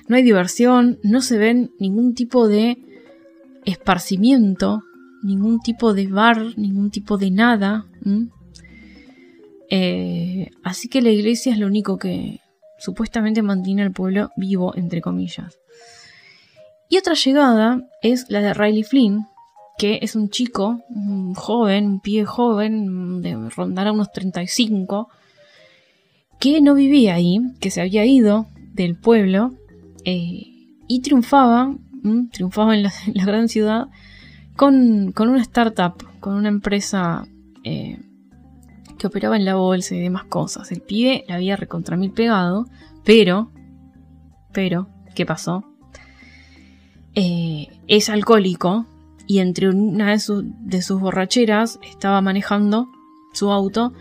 [0.08, 2.76] No hay diversión, no se ven ningún tipo de
[3.64, 4.82] esparcimiento,
[5.22, 7.86] ningún tipo de bar, ningún tipo de nada.
[9.70, 12.40] Eh, así que la iglesia es lo único que
[12.78, 15.58] supuestamente mantiene al pueblo vivo, entre comillas.
[16.88, 19.26] Y otra llegada es la de Riley Flynn,
[19.78, 25.08] que es un chico, un joven, un pie joven, de rondará unos 35,
[26.38, 29.52] que no vivía ahí, que se había ido del pueblo
[30.04, 30.42] eh,
[30.88, 31.74] y triunfaba,
[32.32, 32.92] triunfaba en la,
[33.24, 33.86] gran ciudad
[34.56, 37.26] con, una startup, con una empresa
[37.64, 37.98] eh,
[38.98, 40.70] que operaba en la bolsa y demás cosas.
[40.72, 42.66] El pibe la había recontra mil pegado,
[43.04, 43.50] pero,
[44.52, 45.64] pero, ¿qué pasó?
[47.14, 48.86] Eh, es alcohólico
[49.26, 50.18] y entre una de,
[50.82, 52.88] sus borracheras estaba manejando
[53.32, 53.92] su auto,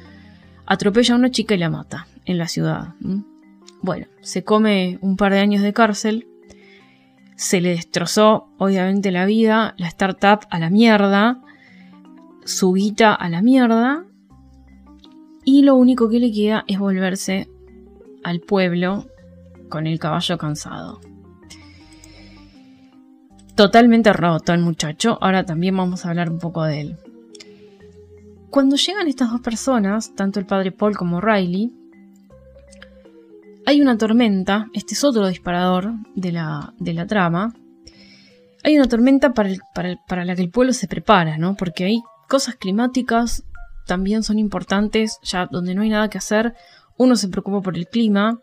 [0.65, 2.95] atropella a una chica y la mata en la ciudad.
[3.81, 6.27] Bueno, se come un par de años de cárcel,
[7.41, 11.41] se le destrozó obviamente la vida, la startup a la mierda,
[12.45, 14.05] su guita a la mierda
[15.43, 17.49] y lo único que le queda es volverse
[18.23, 19.07] al pueblo
[19.69, 21.01] con el caballo cansado.
[23.55, 26.97] Totalmente roto el muchacho, ahora también vamos a hablar un poco de él.
[28.51, 31.73] Cuando llegan estas dos personas, tanto el padre Paul como Riley,
[33.71, 37.53] hay una tormenta, este es otro disparador de la, de la trama,
[38.65, 41.55] hay una tormenta para, para la que el pueblo se prepara, ¿no?
[41.55, 43.45] Porque hay cosas climáticas
[43.87, 46.53] también son importantes, ya donde no hay nada que hacer,
[46.97, 48.39] uno se preocupa por el clima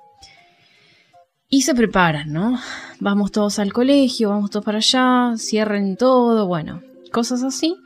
[1.50, 2.58] y se preparan, ¿no?
[2.98, 6.80] Vamos todos al colegio, vamos todos para allá, cierren todo, bueno,
[7.12, 7.76] cosas así.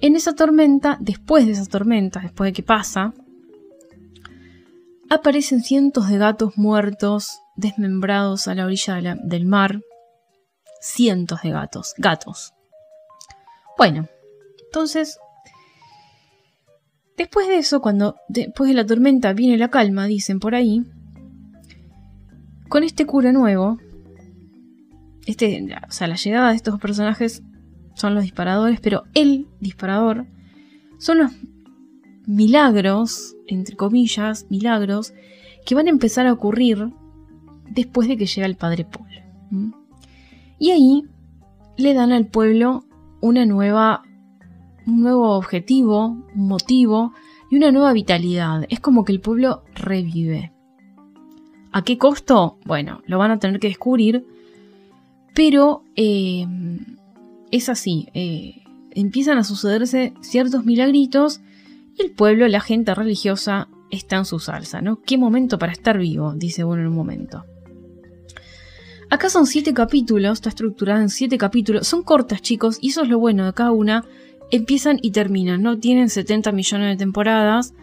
[0.00, 3.14] En esa tormenta, después de esa tormenta, después de que pasa,
[5.14, 9.80] aparecen cientos de gatos muertos, desmembrados a la orilla del mar.
[10.80, 12.52] Cientos de gatos, gatos.
[13.76, 14.08] Bueno,
[14.64, 15.18] entonces
[17.16, 20.82] Después de eso, cuando después de la tormenta viene la calma, dicen por ahí,
[22.68, 23.78] con este cura nuevo,
[25.26, 27.42] este, o sea, la llegada de estos personajes
[27.94, 30.26] son los disparadores, pero el disparador
[30.98, 31.32] son los
[32.26, 35.12] milagros, entre comillas, milagros,
[35.64, 36.88] que van a empezar a ocurrir
[37.70, 39.74] después de que llega el padre Paul.
[40.58, 41.04] Y ahí
[41.76, 42.84] le dan al pueblo
[43.20, 44.02] una nueva
[44.86, 47.12] un nuevo objetivo, un motivo
[47.50, 48.66] y una nueva vitalidad.
[48.68, 50.52] Es como que el pueblo revive.
[51.72, 52.58] ¿A qué costo?
[52.64, 54.26] Bueno, lo van a tener que descubrir,
[55.34, 56.46] pero eh,
[57.50, 58.08] es así.
[58.14, 61.40] Eh, empiezan a sucederse ciertos milagritos
[61.98, 65.00] el pueblo, la gente religiosa, está en su salsa, ¿no?
[65.02, 66.34] ¿Qué momento para estar vivo?
[66.34, 67.44] Dice uno en un momento.
[69.10, 71.86] Acá son siete capítulos, está estructurada en siete capítulos.
[71.86, 74.04] Son cortas, chicos, y eso es lo bueno de cada una
[74.52, 77.74] empiezan y terminan, no tienen 70 millones de temporadas,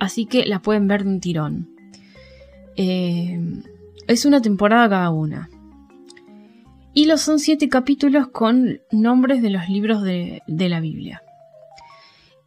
[0.00, 1.70] así que la pueden ver de un tirón.
[2.76, 3.40] Eh,
[4.08, 5.48] es una temporada cada una.
[6.92, 11.22] Y los son siete capítulos con nombres de los libros de, de la Biblia.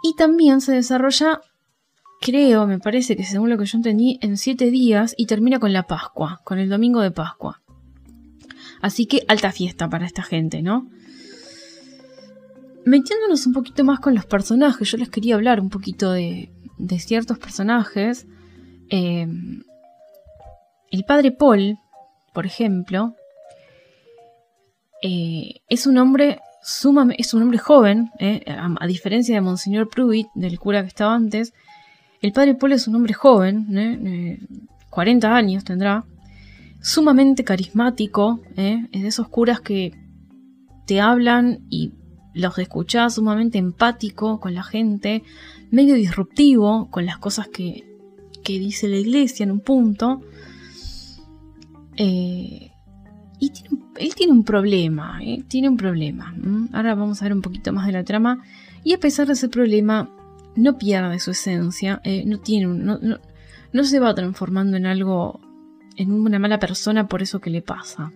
[0.01, 1.41] Y también se desarrolla,
[2.21, 5.73] creo, me parece que según lo que yo entendí, en siete días y termina con
[5.73, 7.62] la Pascua, con el domingo de Pascua.
[8.81, 10.89] Así que alta fiesta para esta gente, ¿no?
[12.85, 16.49] Metiéndonos un poquito más con los personajes, yo les quería hablar un poquito de,
[16.97, 18.25] ciertos personajes.
[18.89, 19.63] Em,
[20.91, 21.77] el padre Paul,
[22.33, 23.15] por ejemplo,
[25.03, 30.60] eh, es un hombre es un hombre joven, eh, a, diferencia de Monseñor Pruitt, del
[30.60, 31.54] cura que estaba antes.
[32.22, 34.39] El padre Paul es un hombre joven,
[34.89, 36.06] 40 eh, años tendrá,
[36.82, 38.88] sumamente carismático, ¿eh?
[38.91, 39.93] es de esos curas que
[40.86, 41.93] te hablan y
[42.34, 45.24] los escuchás, sumamente empático con la gente,
[45.72, 47.86] medio disruptivo con las cosas que,
[48.43, 50.22] que dice la iglesia en un punto.
[51.95, 52.68] Eh,
[53.39, 53.52] y
[53.97, 55.43] él tiene un problema, ¿eh?
[55.47, 56.36] tiene un problema.
[56.73, 58.43] Ahora vamos a ver un poquito más de la trama.
[58.84, 60.10] Y a pesar de ese problema,
[60.56, 62.99] no pierde su esencia, no, tiene no,
[63.71, 65.39] no se va transformando en algo
[65.95, 68.13] en una mala persona por eso que le pasa.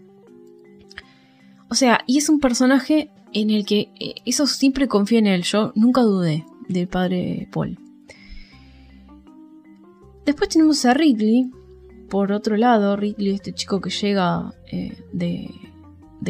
[1.69, 5.43] O sea, y es un personaje en el que eh, eso siempre confía en él.
[5.43, 7.77] Yo nunca dudé del padre Paul.
[10.25, 11.51] Después tenemos a Ridley.
[12.13, 15.49] Por otro lado, Ridley, este chico que llega eh, de,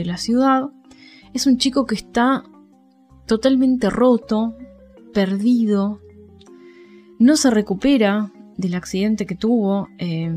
[0.05, 0.69] la ciudad,
[1.33, 2.45] es un chico que está
[3.25, 4.55] totalmente roto,
[5.13, 5.99] perdido,
[7.19, 9.89] no se recupera del accidente que tuvo.
[9.97, 10.33] Eh,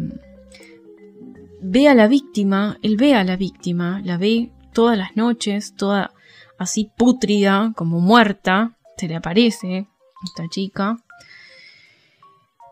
[1.61, 6.11] ve a la víctima, él ve a la víctima, la ve todas las noches, toda
[6.59, 9.87] así pútrida, como muerta, se le aparece
[10.25, 10.97] esta chica.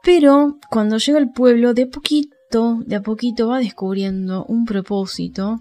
[0.02, 5.60] Pero cuando llega al pueblo, de poquito, de a poquito va descubriendo un propósito.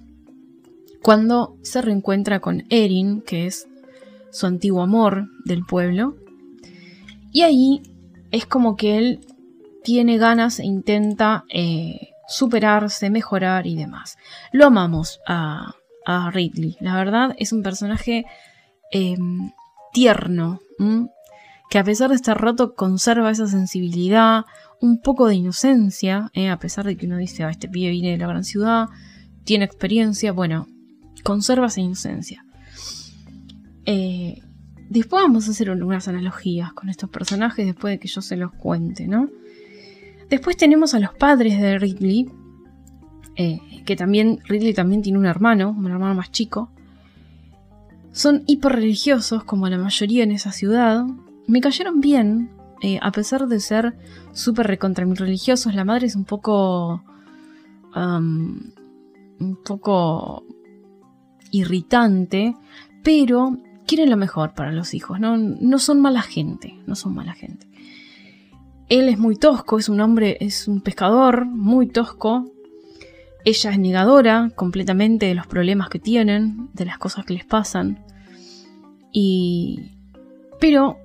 [1.01, 3.67] Cuando se reencuentra con Erin, que es
[4.31, 6.15] su antiguo amor del pueblo.
[7.31, 7.81] Y ahí
[8.31, 9.19] es como que él
[9.83, 14.17] tiene ganas e intenta eh, superarse, mejorar y demás.
[14.51, 15.75] Lo amamos a,
[16.05, 16.75] Ridley.
[16.81, 18.25] La verdad es un personaje
[18.91, 19.51] em,
[19.93, 20.59] tierno,
[21.69, 24.43] que a pesar de estar roto conserva esa sensibilidad,
[24.83, 26.49] un poco de inocencia, ¿eh?
[26.49, 28.87] a pesar de que uno dice, ah, este pibe viene de la gran ciudad,
[29.45, 30.67] tiene experiencia, bueno,
[31.23, 32.45] conserva esa inocencia.
[33.85, 34.41] Eh,
[34.89, 38.51] después vamos a hacer unas analogías con estos personajes después de que yo se los
[38.51, 39.29] cuente, ¿no?
[40.29, 42.29] Después tenemos a los padres de Ridley,
[43.37, 46.73] eh, que también Ridley también tiene un hermano, un hermano más chico.
[48.11, 51.05] Son hiperreligiosos, como la mayoría en esa ciudad.
[51.47, 52.51] Me cayeron bien,
[53.01, 53.95] a pesar de ser
[54.33, 55.75] súper recontra religiosos.
[55.75, 57.03] La madre es un poco.
[57.95, 60.43] un poco
[61.51, 62.55] irritante,
[63.03, 67.33] pero quieren lo mejor para los hijos, no, no son mala gente, no son mala
[67.33, 67.67] gente.
[68.89, 72.51] Él es muy tosco, es un hombre, es un pescador muy tosco.
[73.45, 78.03] Ella es negadora completamente de los problemas que tienen, de las cosas que les pasan.
[79.11, 79.91] Y...
[80.59, 80.97] Pero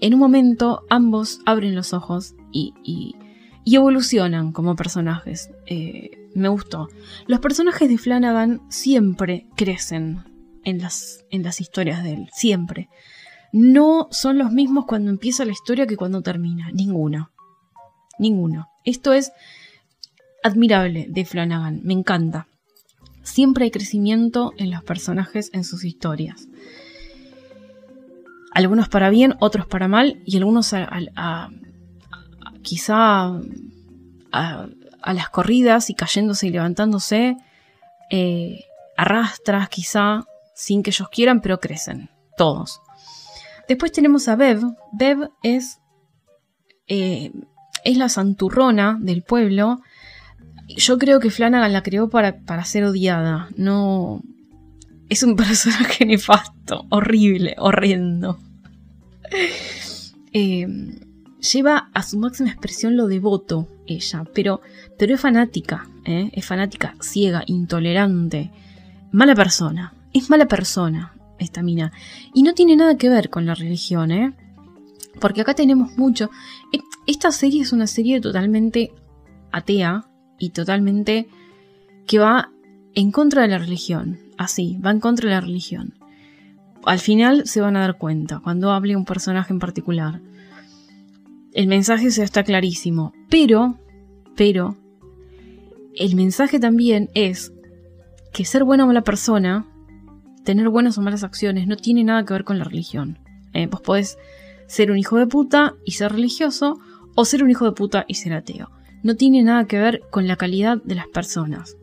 [0.00, 3.16] en un momento ambos abren los ojos y,
[3.64, 5.50] evolucionan como personajes.
[5.66, 6.88] Eh, me gustó.
[7.26, 10.24] Los personajes de Flanagan siempre crecen
[10.64, 12.88] en las, en las historias de él, siempre
[13.52, 16.70] no son los mismos cuando empieza la historia que cuando termina.
[16.72, 17.30] Ninguno.
[18.18, 18.68] Ninguno.
[18.84, 19.30] Esto es
[20.42, 21.80] admirable de Flanagan.
[21.84, 22.48] Me encanta.
[23.22, 26.48] Siempre hay crecimiento en los personajes en sus historias.
[28.54, 31.50] Algunos para bien, otros para mal, y algunos a,
[32.62, 33.32] quizá
[34.32, 34.66] a,
[35.12, 37.36] las corridas y cayéndose y levantándose,
[38.10, 38.64] eh,
[38.96, 42.80] arrastras quizá sin que ellos quieran, pero crecen, todos.
[43.68, 44.60] Después tenemos a Bev.
[44.92, 45.78] Bev es,
[46.88, 47.32] eh,
[47.84, 49.80] es la santurrona del pueblo.
[50.68, 53.48] Yo creo que Flanagan la creó para, para ser odiada.
[53.56, 54.20] No.
[55.08, 58.38] Es un personaje nefasto, horrible, horrendo.
[60.34, 60.66] Eh,
[61.42, 64.60] lleva a su máxima expresión lo devoto, ella, pero,
[64.98, 66.30] pero es fanática, ¿eh?
[66.32, 68.50] es fanática, ciega, intolerante,
[69.10, 71.92] mala persona, es mala persona, esta mina.
[72.32, 74.32] Y no tiene nada que ver con la religión, ¿eh?
[75.20, 76.30] Porque acá tenemos mucho.
[76.72, 78.92] E, esta serie es una serie totalmente
[79.50, 80.06] atea
[80.38, 81.28] y totalmente
[82.06, 82.50] que va
[82.94, 84.18] en contra de la religión.
[84.38, 85.94] Así, va en contra de la religión.
[86.84, 90.20] Al final se van a dar cuenta cuando hable un personaje en particular.
[91.54, 93.12] El mensaje se está clarísimo.
[93.28, 93.78] Pero,
[94.36, 94.76] pero,
[95.94, 97.52] el mensaje también es
[98.32, 99.66] que ser buena o mala persona,
[100.44, 103.18] tener buenas o malas acciones, no tiene nada que ver con la religión.
[103.52, 104.18] Eh, vos podés
[104.66, 106.78] ser un hijo de puta y ser religioso,
[107.14, 108.70] o ser un hijo de puta y ser ateo.
[109.02, 111.76] No tiene nada que ver con la calidad de las personas.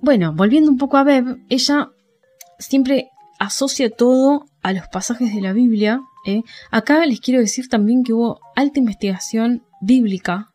[0.00, 1.90] Bueno, volviendo un poco a Beb, ella
[2.58, 3.08] siempre
[3.38, 6.02] asocia todo a los pasajes de la Biblia.
[6.24, 6.42] ¿Eh?
[6.70, 10.54] Acá les quiero decir también que hubo alta investigación bíblica,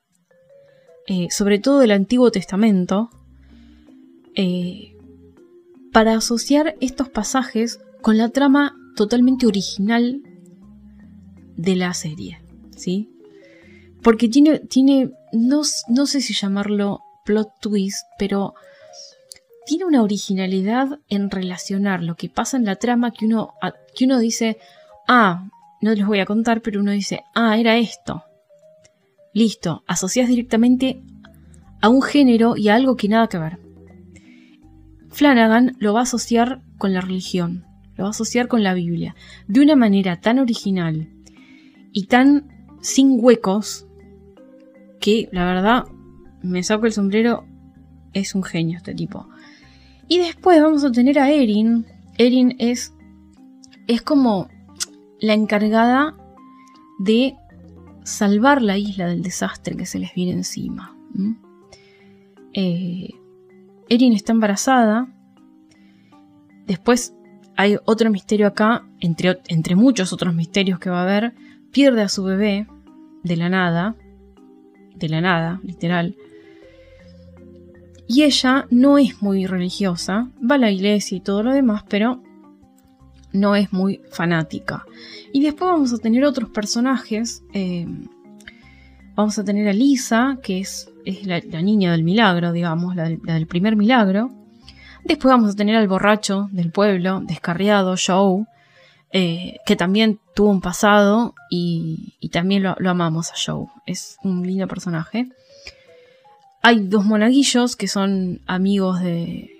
[1.07, 3.09] eh, sobre todo del Antiguo Testamento,
[4.35, 4.95] eh,
[5.91, 10.21] para asociar estos pasajes con la trama totalmente original
[11.55, 12.41] de la serie,
[12.75, 13.09] ¿sí?
[14.01, 18.53] Porque tiene, tiene no, no sé si llamarlo plot twist, pero
[19.65, 23.53] tiene una originalidad en relacionar lo que pasa en la trama que uno,
[23.95, 24.57] que uno dice,
[25.07, 25.49] ah,
[25.83, 28.23] no les voy a contar, pero uno dice, ah, era esto.
[29.33, 31.03] Listo, asocias directamente
[31.81, 33.59] a un género y a algo que nada que ver.
[35.09, 37.65] Flanagan lo va a asociar con la religión,
[37.95, 39.15] lo va a asociar con la Biblia,
[39.47, 41.09] de una manera tan original
[41.91, 42.47] y tan
[42.81, 43.85] sin huecos
[45.01, 45.83] que la verdad
[46.41, 47.45] me saco el sombrero,
[48.13, 49.27] es un genio este tipo.
[50.07, 51.85] Y después vamos a tener a Erin.
[52.17, 52.93] Erin es,
[53.87, 54.47] es como
[55.23, 56.17] la encargada
[56.99, 57.37] de
[58.03, 60.97] salvar la isla del desastre que se les viene encima.
[62.51, 63.07] Eh,
[63.87, 65.07] Erin está embarazada.
[66.67, 67.15] Después
[67.55, 71.33] hay otro misterio acá, entre, entre muchos otros misterios que va a haber.
[71.71, 72.67] Pierde a su bebé
[73.23, 73.95] de la nada.
[74.93, 76.17] De la nada, literal.
[78.09, 82.21] Y ella no es muy religiosa, va a la iglesia y todo lo demás, pero
[83.33, 84.85] no es muy fanática.
[85.33, 87.43] Y después vamos a tener otros personajes.
[87.53, 87.87] Eh,
[89.15, 90.89] vamos a tener a Lisa, que es,
[91.25, 94.31] la, niña del milagro, digamos, la del, primer milagro.
[95.03, 98.45] Después vamos a tener al borracho del pueblo, descarriado, Joe,
[99.11, 103.67] eh, que también tuvo un pasado y, también lo, lo, amamos a Joe.
[103.85, 105.27] Es un lindo personaje.
[106.61, 109.52] Hay dos monaguillos que son amigos de...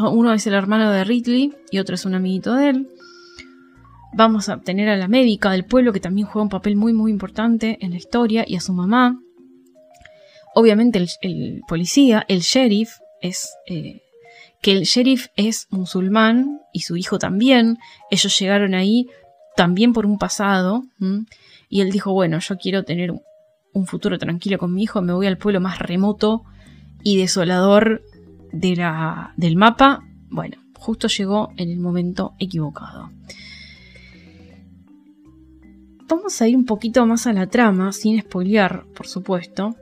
[0.00, 2.88] uno es el hermano de Ridley y otro es un amiguito de él.
[4.14, 7.10] Vamos a tener a la médica del pueblo que también juega un papel muy muy
[7.10, 9.20] importante en la historia y a su mamá.
[10.54, 13.50] Obviamente el, policía, el sheriff, es...
[13.66, 14.02] Eh,
[14.62, 17.78] que el sheriff es musulmán y su hijo también.
[18.10, 19.06] Ellos llegaron ahí
[19.54, 20.82] también por un pasado.
[21.68, 23.12] Y él dijo, bueno, yo quiero tener
[23.72, 26.44] un futuro tranquilo con mi hijo, me voy al pueblo más remoto
[27.02, 28.02] y desolador
[28.52, 30.04] de la, del mapa.
[30.30, 33.10] Bueno, justo llegó en el momento equivocado.
[36.08, 39.74] Vamos a ir un poquito más a la trama, sin spoilear, por supuesto.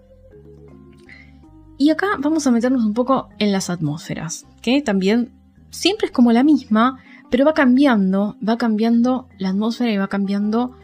[1.76, 5.32] Y acá vamos a meternos un poco en las atmósferas, que también
[5.70, 6.98] siempre es como la misma,
[7.30, 10.76] pero va cambiando, va cambiando la atmósfera y va cambiando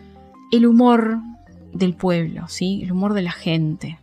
[0.51, 1.21] el humor,
[1.73, 2.83] del pueblo, ¿sí?
[2.83, 3.99] el humor de la gente.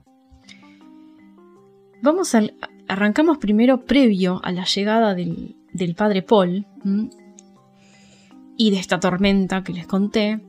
[2.02, 2.54] Vamos al,
[2.88, 5.56] arrancamos primero previo a la llegada del,
[5.96, 6.66] padre Paul
[8.58, 10.42] y de esta tormenta que les conté.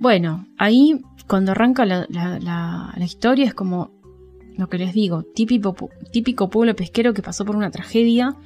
[0.00, 3.92] Bueno, ahí cuando arranca la, historia es como
[4.56, 5.74] lo que les digo, típico,
[6.12, 8.36] típico pueblo pesquero que pasó por una tragedia,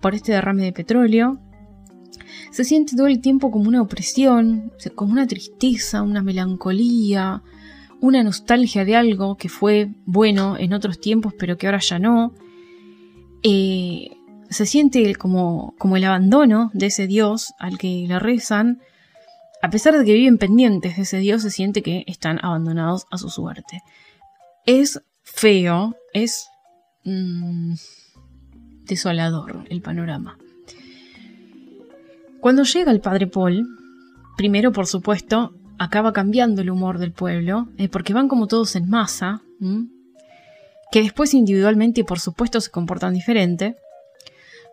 [0.00, 1.38] por este derrame de petróleo.
[2.50, 7.42] Se siente todo el tiempo como una opresión, como una tristeza, una melancolía,
[8.00, 12.32] una nostalgia de algo que fue bueno en otros tiempos pero que ahora ya no.
[13.48, 14.10] Eh,
[14.50, 18.80] se siente como, como el abandono de ese Dios al que le rezan.
[19.62, 23.18] A pesar de que viven pendientes de ese Dios, se siente que están abandonados a
[23.18, 23.82] su suerte.
[24.64, 26.48] Es feo, es
[27.04, 27.74] mm,
[28.82, 30.38] desolador el panorama.
[32.40, 33.64] Cuando llega el padre Paul,
[34.36, 38.88] primero por supuesto acaba cambiando el humor del pueblo, eh, porque van como todos en
[38.88, 39.42] masa,
[40.96, 43.76] que después individualmente por supuesto se comportan diferente,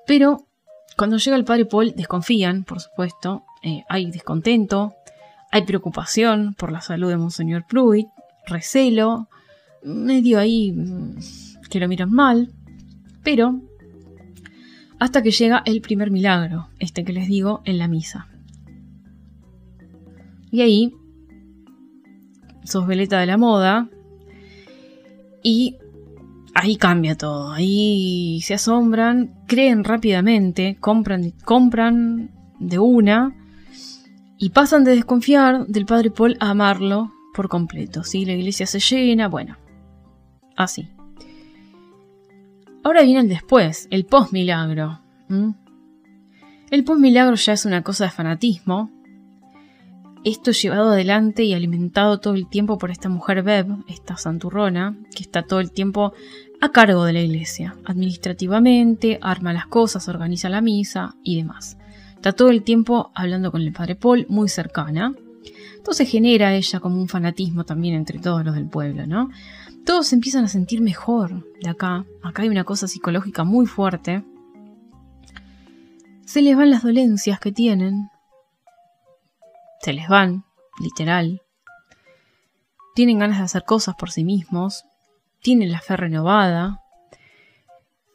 [0.08, 0.48] pero
[0.96, 4.94] cuando llega el padre Paul desconfían, por supuesto, eh, hay descontento,
[5.52, 8.08] hay preocupación por la salud de Monseñor Pruitt,
[8.48, 9.28] recelo,
[9.84, 11.18] medio ahí mm,
[11.70, 12.54] que lo miran mal,
[13.22, 13.60] pero
[15.00, 18.30] hasta que llega el primer milagro, este que les digo en la misa.
[20.52, 20.96] Y ahí
[22.64, 23.90] sos veleta de la moda
[25.44, 25.80] y
[26.54, 27.52] ahí cambia todo.
[27.52, 33.36] Ahí se asombran, creen rápidamente, compran, compran de una
[34.38, 38.04] Y pasan de desconfiar del padre Paul a amarlo por completo.
[38.04, 38.26] ¿sí?
[38.26, 39.58] La iglesia se llena, bueno,
[40.56, 40.90] así.
[42.84, 45.00] Ahora viene el después, el post-milagro.
[46.70, 48.92] El post-milagro ya es una cosa de fanatismo.
[50.26, 55.22] Esto llevado adelante y alimentado todo el tiempo por esta mujer Beb, esta santurrona, que
[55.22, 56.14] está todo el tiempo
[56.62, 61.78] a cargo de la iglesia, administrativamente, arma las cosas, organiza la misa y demás.
[62.16, 65.14] Está todo el tiempo hablando con el padre Paul, muy cercana.
[65.76, 69.30] Entonces genera ella como un fanatismo también entre todos los del pueblo, ¿no?
[69.86, 72.06] Todos se empiezan a sentir mejor de acá.
[72.22, 74.24] Acá hay una cosa psicológica muy fuerte.
[76.26, 78.08] Se les van las dolencias que tienen.
[79.84, 80.46] Se les van,
[80.80, 81.42] literal.
[82.96, 84.86] Tienen ganas de hacer cosas por sí mismos.
[85.42, 86.80] Tienen la fe renovada.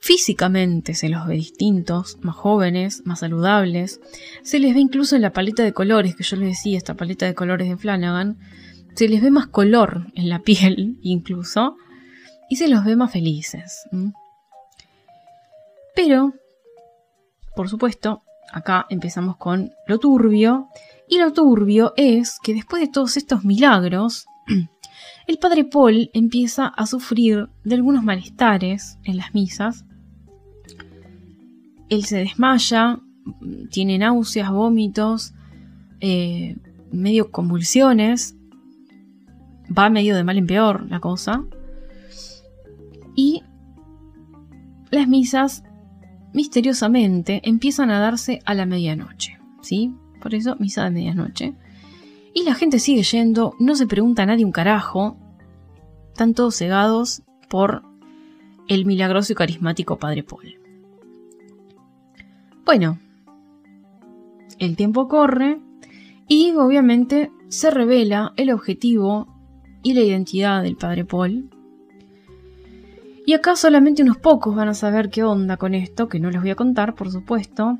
[0.00, 4.00] Físicamente se los ve distintos, más jóvenes, más saludables.
[4.42, 7.26] Se les ve incluso en la paleta de colores, que yo les decía, esta paleta
[7.26, 8.38] de colores de Flanagan.
[8.94, 11.76] Se les ve más color en la piel, incluso.
[12.48, 13.86] Y se los ve más felices.
[15.94, 16.32] Pero,
[17.54, 20.68] por supuesto, acá empezamos con lo turbio.
[21.08, 24.26] Y lo turbio es que después de todos estos milagros,
[25.26, 29.84] el padre Paul empieza a sufrir de algunos malestares en las misas
[31.88, 33.00] él se desmaya,
[33.70, 35.34] tiene náuseas, vómitos,
[36.00, 36.56] eh,
[36.92, 38.36] medio convulsiones,
[39.76, 41.44] va medio de mal en peor la cosa.
[43.14, 43.42] Y
[44.90, 45.64] las misas
[46.32, 49.92] misteriosamente empiezan a darse a la medianoche, ¿sí?
[50.20, 51.54] Por eso misa de medianoche.
[52.34, 55.16] Y la gente sigue yendo, no se pregunta a nadie un carajo,
[56.08, 57.82] están todos cegados por
[58.68, 60.56] el milagroso y carismático Padre Paul.
[62.64, 62.98] Bueno,
[64.58, 65.58] el tiempo corre
[66.28, 69.26] y obviamente se revela el objetivo
[69.82, 71.48] y la identidad del padre Paul.
[73.24, 76.40] Y acá solamente unos pocos van a saber qué onda con esto, que no les
[76.40, 77.78] voy a contar, por supuesto.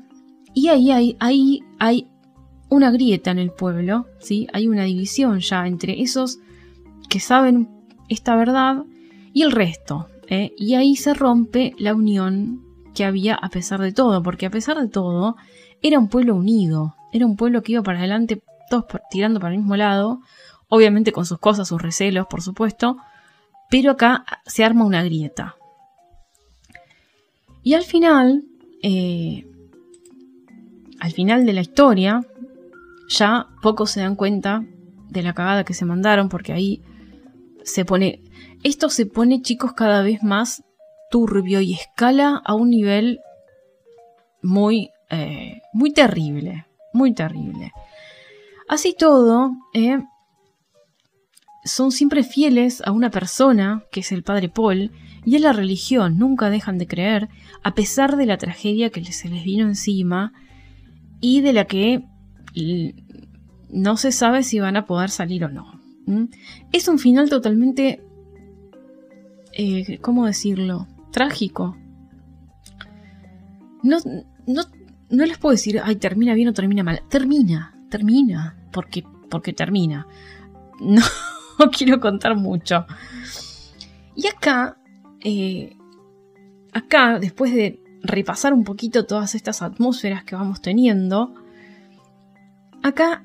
[0.53, 2.07] Y ahí ahí hay
[2.69, 4.47] una grieta en el pueblo, ¿sí?
[4.53, 6.39] Hay una división ya entre esos
[7.09, 7.67] que saben
[8.07, 8.83] esta verdad
[9.33, 10.07] y el resto.
[10.27, 10.53] ¿eh?
[10.57, 12.61] Y ahí se rompe la unión
[12.93, 15.35] que había a pesar de todo, porque a pesar de todo
[15.81, 19.59] era un pueblo unido, era un pueblo que iba para adelante, todos tirando para el
[19.59, 20.21] mismo lado,
[20.67, 22.97] obviamente con sus cosas, sus recelos, por supuesto,
[23.69, 25.55] pero acá se arma una grieta.
[27.63, 28.43] Y al final,
[28.83, 29.45] eh,
[30.99, 32.25] al final de la historia,
[33.09, 34.63] ya pocos se dan cuenta
[35.09, 36.81] de la cagada que se mandaron, porque ahí
[37.63, 38.21] se pone,
[38.63, 40.63] esto se pone chicos cada vez más
[41.09, 43.19] turbio y escala a un nivel
[44.41, 47.71] muy, eh, muy terrible, muy terrible.
[48.67, 49.99] Así todo, eh,
[51.65, 54.91] son siempre fieles a una persona, que es el padre Paul,
[55.25, 57.29] y a la religión, nunca dejan de creer,
[57.63, 60.31] a pesar de la tragedia que se les vino encima
[61.19, 62.05] y de la que
[63.69, 65.79] no se sabe si van a poder salir o no.
[66.71, 68.03] Es un final totalmente...
[69.53, 70.87] Eh, ¿Cómo decirlo?
[71.11, 71.77] trágico.
[73.83, 73.97] No,
[74.47, 74.63] no,
[75.09, 77.01] no les puedo decir, ay, termina bien o termina mal.
[77.09, 80.07] Termina, termina, porque, porque termina.
[81.59, 82.85] No, quiero contar mucho.
[84.15, 84.77] Y acá,
[85.19, 85.75] eh,
[86.71, 91.33] acá, después de repasar un poquito todas estas atmósferas que vamos teniendo,
[92.83, 93.23] acá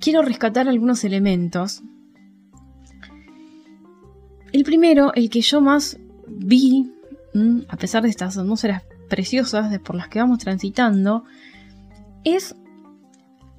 [0.00, 1.82] quiero rescatar algunos elementos.
[4.52, 6.90] El primero, el que yo más vi
[7.68, 11.24] a pesar de estas atmósferas preciosas por las que vamos transitando,
[12.24, 12.54] es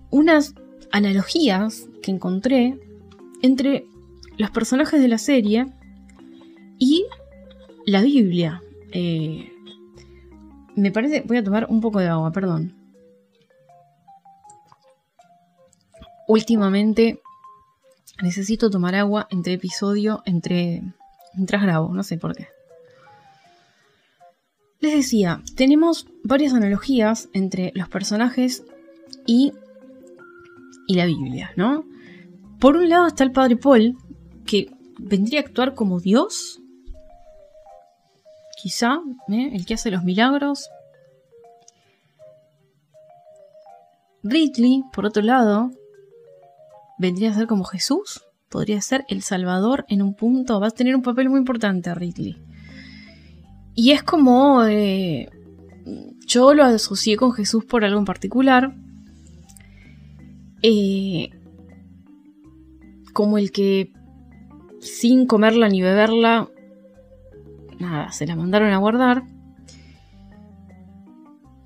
[0.10, 0.56] unas
[0.92, 2.80] analogías que encontré
[3.42, 3.86] entre
[4.38, 5.66] los personajes de la serie
[6.80, 7.06] y
[7.86, 8.62] la Biblia.
[8.92, 9.52] Eh,
[10.76, 12.74] me parece, voy a tomar un poco de agua, perdón.
[16.28, 17.22] Últimamente
[18.22, 20.82] necesito tomar agua entre episodio, entre
[21.34, 22.48] mientras grabo, no sé por qué.
[24.80, 28.64] Les decía, tenemos varias analogías entre los personajes
[29.26, 29.54] y,
[30.88, 31.86] y la Biblia, ¿no?
[32.60, 33.98] Por un lado está el padre Paul,
[34.46, 36.62] que vendría a actuar como Dios,
[38.56, 39.00] quizá,
[39.30, 39.52] ¿eh?
[39.54, 40.70] el que hace los milagros.
[44.24, 45.72] Ridley, por otro lado,
[46.98, 50.96] vendría a ser como Jesús, podría ser el Salvador en un punto, va a tener
[50.96, 52.38] un papel muy importante Ridley.
[53.76, 54.64] Y es como...
[54.66, 55.30] Eh,
[56.26, 58.74] yo lo asocié con Jesús por algo en particular.
[60.64, 61.30] eh,
[63.14, 63.94] como el que
[64.82, 66.50] sin comerla ni beberla,
[67.80, 69.24] nada, se la mandaron a guardar.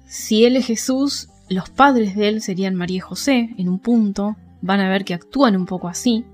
[0.05, 4.35] Si él es Jesús, los padres de él serían María y José, en un punto.
[4.61, 6.25] Van a ver que actúan un poco así.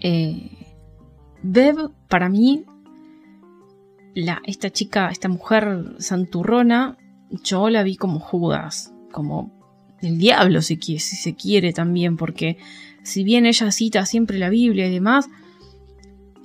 [0.00, 0.50] Eh,
[1.42, 2.64] Bev, para mí,
[4.14, 6.98] la, esta chica, esta mujer santurrona,
[7.42, 9.52] yo la vi como Judas, como
[10.00, 12.58] el diablo si, si se quiere también, porque
[13.02, 15.28] si bien ella cita siempre la Biblia y demás,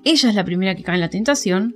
[0.03, 1.75] ella es la primera que cae en la tentación.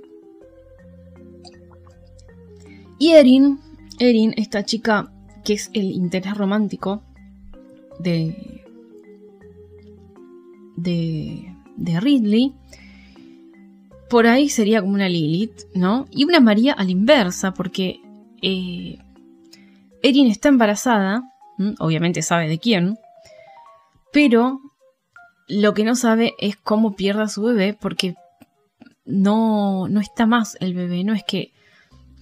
[2.98, 3.58] Y Erin,
[3.98, 5.12] Erin, esta chica
[5.44, 7.02] que es el interés romántico
[8.02, 8.64] de,
[10.76, 12.54] de, de Ridley,
[14.12, 16.06] por ahí sería como una Lilith, ¿no?
[16.10, 18.00] Y una María a la inversa, porque
[18.42, 18.98] eh,
[20.02, 21.22] Erin está embarazada,
[21.78, 22.98] obviamente sabe de quién,
[24.12, 24.60] pero
[25.48, 28.14] lo que no sabe es cómo pierda su bebé, porque
[29.06, 31.52] no, no está más el bebé, no es que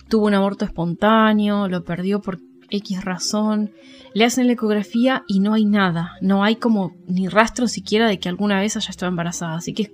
[0.08, 2.38] tuvo un aborto espontáneo, lo perdió por
[2.70, 3.72] X razón,
[4.14, 8.18] le hacen la ecografía y no hay nada, no hay como ni rastro siquiera de
[8.18, 9.92] que alguna vez haya estado embarazada, así que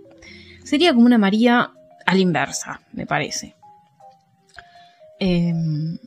[0.64, 1.72] sería como una María
[2.06, 3.56] a la inversa, me parece.
[5.18, 5.98] Em,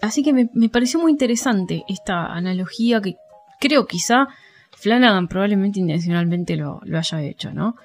[0.00, 3.16] así que me, pareció muy interesante esta analogía que
[3.60, 4.28] creo quizá
[4.72, 7.76] Flanagan probablemente intencionalmente lo, haya hecho, ¿no?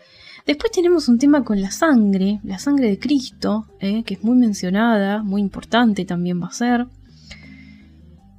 [0.49, 4.01] Después tenemos un tema con la sangre, la sangre de Cristo, ¿eh?
[4.03, 6.87] que es muy mencionada, muy importante también va a ser.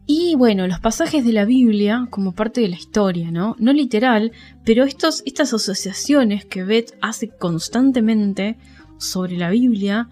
[0.07, 3.55] Y bueno, los pasajes de la Biblia como parte de la historia, ¿no?
[3.61, 4.33] No literal,
[4.65, 8.59] pero estos, estas asociaciones que Beth hace constantemente
[8.99, 10.09] sobre la Biblia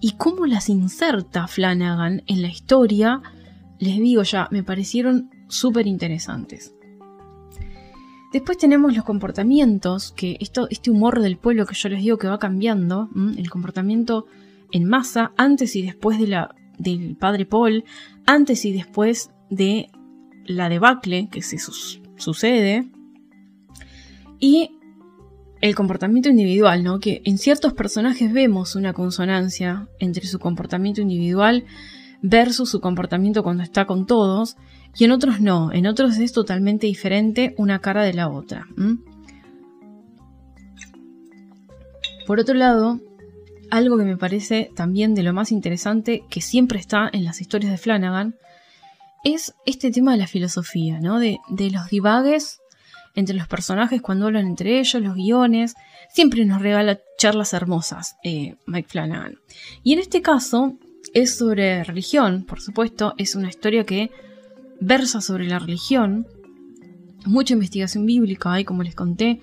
[0.00, 3.22] y cómo las inserta Flanagan en la historia,
[3.80, 6.74] les digo ya, me parecieron súper interesantes.
[8.32, 12.28] Después tenemos los comportamientos, que esto, este humor del pueblo que yo les digo que
[12.28, 14.26] va cambiando, el comportamiento
[14.70, 17.84] en masa, antes y después de la, del padre Paul,
[18.26, 19.90] antes y después de
[20.46, 21.58] la debacle que se
[22.16, 22.88] sucede
[24.38, 24.70] y
[25.60, 27.00] el comportamiento individual, ¿no?
[27.00, 31.64] Que en ciertos personajes vemos una consonancia entre su comportamiento individual
[32.22, 34.56] versus su comportamiento cuando está con todos,
[34.96, 38.66] y en otros no, en otros es totalmente diferente una cara de la otra.
[42.26, 43.00] Por otro lado,
[43.70, 47.72] algo que me parece también de lo más interesante que siempre está en las historias
[47.72, 48.34] de Flanagan
[49.24, 51.18] es este tema de la filosofía, ¿no?
[51.18, 51.38] De,
[51.70, 52.60] los divagues
[53.14, 55.74] entre los personajes cuando hablan entre ellos, los guiones.
[56.12, 59.36] Siempre nos regala charlas hermosas, eh, Mike Flanagan.
[59.82, 60.76] Y en este caso
[61.12, 64.10] es sobre religión, por supuesto, es una historia que
[64.80, 66.26] versa sobre la religión.
[67.26, 69.40] Mucha investigación bíblica hay, como les conté.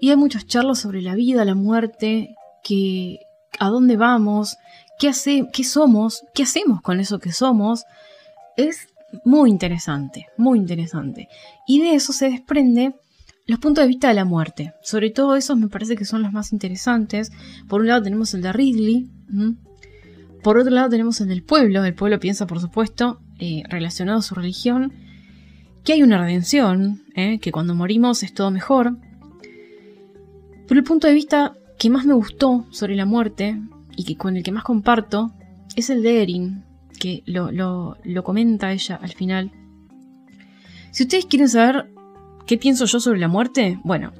[0.00, 3.18] Y hay muchas charlas sobre la vida, la muerte, que,
[3.58, 4.56] a dónde vamos,
[4.98, 7.84] qué, hace, qué somos, qué hacemos con eso que somos.
[8.56, 8.88] Es
[9.24, 11.28] muy interesante, muy interesante.
[11.66, 12.94] Y de eso se desprende
[13.46, 14.74] los puntos de vista de la muerte.
[14.82, 17.30] Sobre todo esos me parece que son los más interesantes.
[17.68, 19.08] Por un lado tenemos el de Ridley.
[20.42, 21.84] Por otro lado tenemos el del pueblo.
[21.84, 24.92] El pueblo piensa, por supuesto, eh, relacionado a su religión,
[25.84, 28.96] que hay una redención, eh, que cuando morimos es todo mejor.
[30.66, 33.60] Pero el punto de vista que más me gustó sobre la muerte
[33.96, 35.32] y que con el que más comparto
[35.76, 36.64] es el de Erin,
[36.98, 39.52] que lo, comenta ella al final.
[40.90, 41.92] Si ustedes quieren saber
[42.46, 44.12] qué pienso yo sobre la muerte, bueno,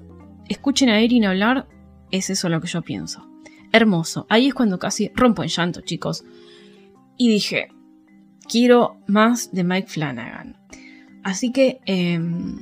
[0.49, 1.67] escuchen a Erin hablar,
[2.11, 3.27] es eso lo que yo pienso.
[3.73, 4.27] Hermoso.
[4.29, 6.25] Ahí es cuando casi rompo en llanto, chicos.
[7.17, 7.69] Y dije,
[8.49, 10.57] quiero más de Mike Flanagan.
[11.23, 12.59] Así que em,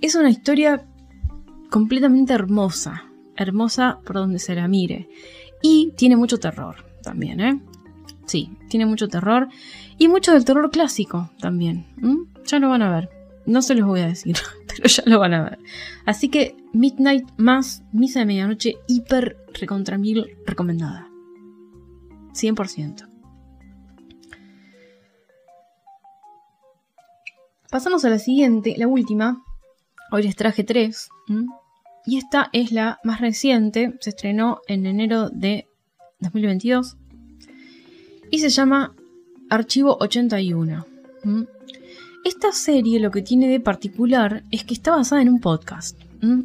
[0.00, 0.84] es una historia
[1.70, 3.04] completamente hermosa.
[3.36, 5.08] Hermosa por donde se la mire.
[5.62, 7.60] Y tiene mucho terror también, ¿eh?
[8.26, 9.48] Sí, tiene mucho terror.
[9.98, 11.86] Y mucho del terror clásico también.
[12.46, 13.10] Ya lo van a ver.
[13.46, 15.58] No se los voy a decir, pero ya lo van a ver.
[16.06, 21.08] Así que Midnight más Misa de Medianoche hiper recontra mil recomendada.
[22.32, 23.13] 100%.
[27.74, 29.42] Pasamos a la siguiente, la última.
[30.12, 31.08] Hoy les traje tres.
[32.06, 33.94] Y esta es la más reciente.
[33.98, 35.66] Se estrenó en enero de
[36.20, 36.96] 2022
[38.30, 38.94] y se llama
[39.50, 40.86] Archivo 81.
[41.24, 41.42] ¿Mm?
[42.24, 45.98] Esta serie lo que tiene de particular es que está basada en un podcast.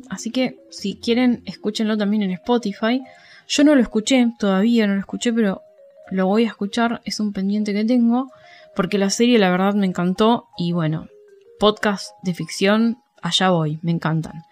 [0.10, 3.04] Así que si quieren, escúchenlo también en Spotify.
[3.48, 5.62] Yo no lo escuché, todavía no lo escuché, pero
[6.10, 8.32] lo voy a escuchar, es un pendiente que tengo,
[8.76, 11.08] porque la serie la verdad me encantó y bueno,
[11.60, 14.44] podcast de ficción, allá voy, me encantan.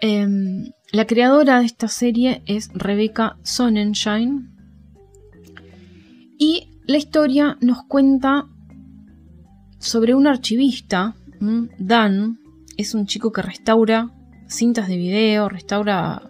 [0.00, 4.50] Em, la creadora de esta serie es Rebecca Sonnenschein
[6.38, 8.46] y la historia nos cuenta
[9.78, 11.14] sobre un archivista,
[11.78, 12.38] Dan,
[12.76, 14.10] es un chico que restaura
[14.48, 16.22] cintas de video, restaura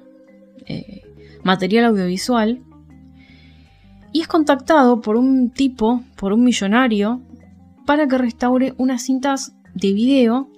[0.67, 1.03] eh,
[1.43, 2.63] material audiovisual
[4.13, 7.21] y es contactado por un tipo, por un millonario,
[7.85, 10.51] para que restaure unas cintas de video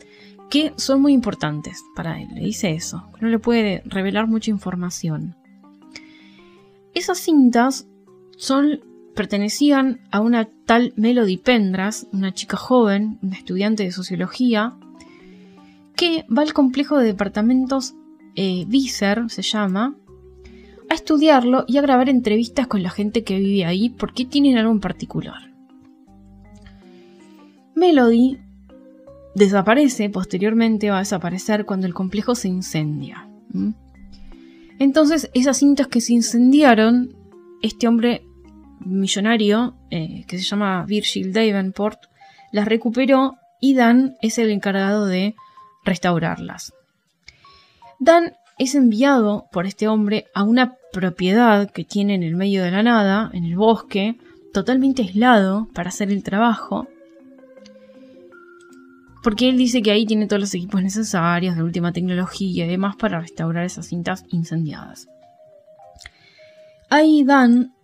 [0.50, 2.28] que son muy importantes para él.
[2.34, 5.36] Le dice eso, no le puede revelar mucha información.
[6.94, 7.86] Esas cintas
[8.36, 8.80] son
[9.14, 14.76] pertenecían a una tal Melody Pendras, una chica joven, una estudiante de sociología,
[15.96, 17.94] que va al complejo de departamentos
[18.36, 19.96] eh, Viser, se llama,
[20.88, 24.72] a estudiarlo y a grabar entrevistas con la gente que vive ahí porque tienen algo
[24.72, 25.52] en particular.
[27.74, 28.38] Melody
[29.34, 33.28] desaparece, posteriormente va a desaparecer cuando el complejo se incendia.
[34.78, 37.16] Entonces, esas cintas que se incendiaron,
[37.62, 38.22] este hombre
[38.80, 41.98] millonario eh, que se llama Virgil Davenport
[42.52, 45.34] las recuperó y Dan es el encargado de
[45.84, 46.72] restaurarlas.
[47.98, 52.70] Dan es enviado por este hombre a una propiedad que tiene en el medio de
[52.70, 54.16] la nada, en el bosque,
[54.52, 56.88] totalmente aislado para hacer el trabajo.
[59.22, 62.96] Porque él dice que ahí tiene todos los equipos necesarios, de última tecnología y demás
[62.96, 65.08] para restaurar esas cintas incendiadas.
[66.88, 67.74] Ahí Dan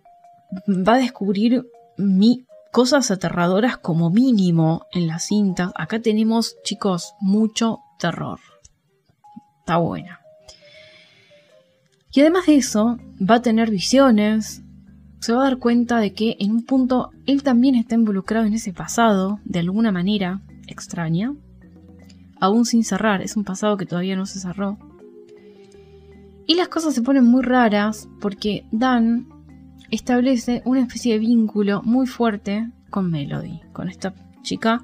[0.67, 1.65] va a descubrir
[1.97, 5.71] mi cosas aterradoras como mínimo en las cintas.
[5.75, 8.39] Acá tenemos, chicos, mucho terror.
[9.59, 10.19] Está buena.
[12.11, 14.61] Y además de eso, va a tener visiones.
[15.19, 18.53] Se va a dar cuenta de que en un punto él también está involucrado en
[18.53, 21.33] ese pasado, de alguna manera extraña.
[22.39, 24.77] Aún sin cerrar, es un pasado que todavía no se cerró.
[26.47, 29.27] Y las cosas se ponen muy raras porque Dan
[29.89, 34.83] establece una especie de vínculo muy fuerte con Melody, con esta chica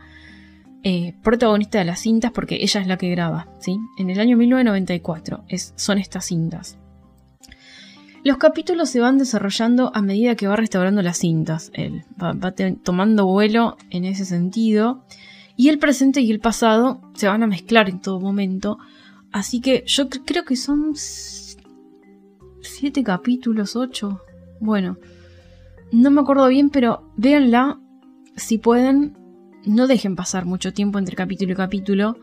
[0.84, 3.78] eh, protagonista de las cintas, porque ella es la que graba, ¿sí?
[4.00, 6.80] En el año 1994 es, son estas cintas.
[8.24, 11.72] Los capítulos se van desarrollando a medida que va restaurando las cintas.
[11.74, 12.36] Él va,
[12.84, 15.04] tomando vuelo en ese sentido.
[15.56, 18.78] Y el presente y el pasado se van a mezclar en todo momento.
[19.32, 20.94] Así que yo creo que son
[22.62, 24.22] siete capítulos, ocho.
[24.60, 24.98] Bueno,
[25.92, 27.80] no me acuerdo bien, pero véanla
[28.36, 29.18] si pueden.
[29.66, 32.18] No dejen pasar mucho tiempo entre capítulo y capítulo,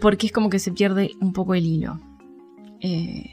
[0.00, 2.00] porque es como que se pierde un poco el hilo.
[2.80, 3.30] Eh,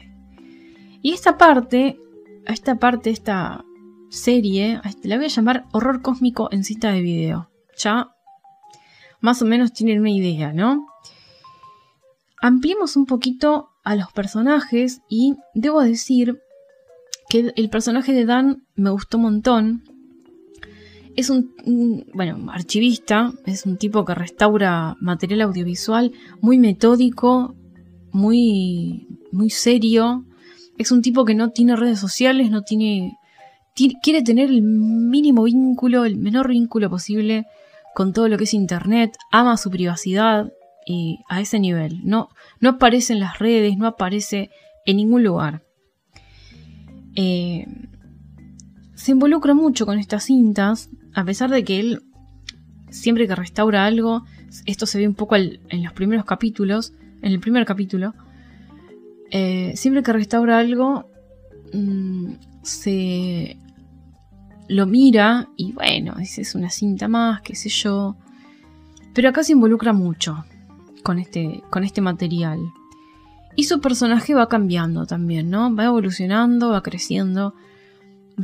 [1.02, 1.98] y esta parte,
[2.46, 3.64] esta parte, esta
[4.08, 7.50] serie, la voy a llamar Horror Cósmico en cita de video.
[7.76, 8.13] Ya
[9.24, 10.86] más o menos tienen una idea, ¿no?
[12.42, 16.42] Ampliemos un poquito a los personajes y debo decir
[17.32, 19.82] el personaje de Dan me gustó un montón.
[21.16, 21.54] Es un,
[22.12, 26.12] bueno, archivista, es un tipo que restaura material audiovisual
[26.42, 27.54] muy metódico,
[28.12, 30.26] muy, muy serio.
[30.76, 33.16] Es un tipo que no tiene redes sociales, no tiene,
[34.02, 37.46] quiere tener el mínimo vínculo, el menor vínculo posible
[37.94, 40.52] con todo lo que es internet, ama su privacidad
[40.86, 42.00] y a ese nivel.
[42.04, 42.28] No,
[42.60, 44.50] no aparece en las redes, no aparece
[44.84, 45.62] en ningún lugar.
[47.16, 47.66] Eh,
[48.94, 52.02] se involucra mucho con estas cintas, a pesar de que él,
[52.90, 54.24] siempre que restaura algo,
[54.66, 56.92] esto se ve un poco en los primeros capítulos,
[57.22, 58.14] en el primer capítulo,
[59.30, 61.10] eh, siempre que restaura algo,
[61.72, 63.58] mm, se
[64.68, 68.16] lo mira y bueno, dice es una cinta más, qué sé yo.
[69.12, 70.44] Pero acá se involucra mucho
[71.02, 72.58] con este, con este material.
[73.56, 75.74] Y su personaje va cambiando también, ¿no?
[75.74, 77.54] Va evolucionando, va creciendo,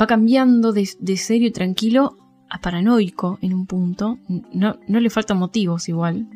[0.00, 2.16] va cambiando de, serio y tranquilo
[2.48, 4.18] a paranoico en un punto.
[4.52, 6.28] No, no le faltan motivos igual.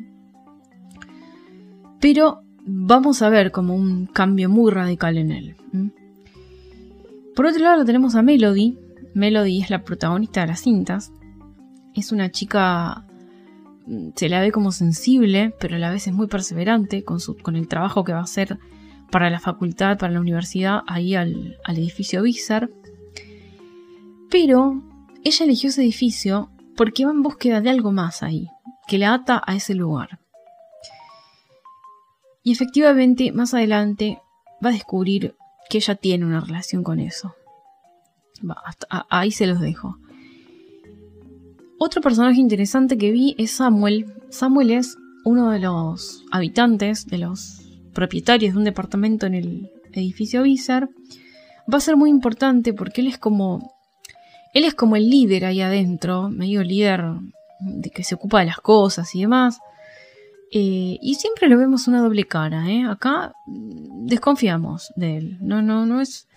[2.01, 5.55] Pero vamos a ver como un cambio muy radical en él.
[7.35, 8.77] Por otro lado tenemos a Melody.
[9.15, 11.11] Melody es la protagonista de las cintas.
[11.95, 13.05] Es una chica
[14.15, 18.03] se la ve como sensible, pero a la vez es muy perseverante con el trabajo
[18.03, 18.57] que va a hacer
[19.11, 22.69] para la facultad, para la universidad, ahí al, edificio Bizar.
[24.29, 24.81] Pero
[25.23, 28.49] ella eligió ese edificio porque va en búsqueda de algo más ahí,
[28.87, 30.19] que la ata a ese lugar.
[32.43, 34.21] Y efectivamente, más adelante,
[34.63, 35.35] va a descubrir
[35.69, 37.35] que ella tiene una relación con eso.
[39.09, 39.97] Ahí se los dejo.
[41.77, 44.05] Otro personaje interesante que vi es Samuel.
[44.29, 47.61] Samuel es uno de los habitantes, de los
[47.93, 50.89] propietarios de un departamento en el edificio Viser.
[51.71, 53.73] Va a ser muy importante porque él es como.
[54.53, 57.03] Él es como el líder ahí adentro, medio líder
[57.59, 59.59] de que se ocupa de las cosas y demás.
[60.51, 62.85] Eh, y siempre lo vemos una doble cara, ¿eh?
[62.85, 65.37] Acá desconfiamos de él.
[65.41, 66.27] No, no, no es.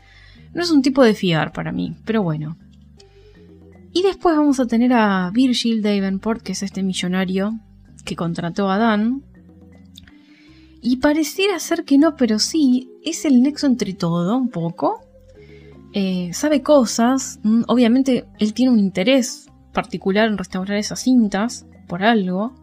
[0.55, 2.57] No es un tipo de fiar para mí, pero bueno.
[3.92, 7.59] Y después vamos a tener a Virgil Davenport, que es este millonario
[8.05, 9.22] que contrató a Dan.
[10.80, 15.01] Y pareciera ser que no, pero sí, es el nexo entre todo, un poco.
[15.92, 22.03] Eh, sabe cosas, mm, obviamente él tiene un interés particular en restaurar esas cintas, por
[22.03, 22.55] algo.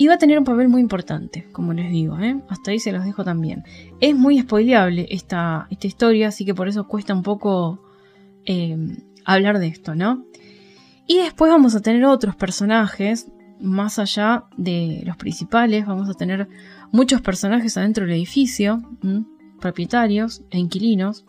[0.00, 2.40] Y va a tener un papel muy importante, como les digo, ¿eh?
[2.48, 3.64] hasta ahí se los dejo también.
[3.98, 7.82] Es muy spoileable esta, esta historia, así que por eso cuesta un poco
[8.46, 8.78] eh,
[9.24, 10.24] hablar de esto, ¿no?
[11.08, 13.26] Y después vamos a tener otros personajes,
[13.60, 16.48] más allá de los principales, vamos a tener
[16.92, 18.82] muchos personajes adentro del edificio,
[19.58, 21.24] propietarios e inquilinos.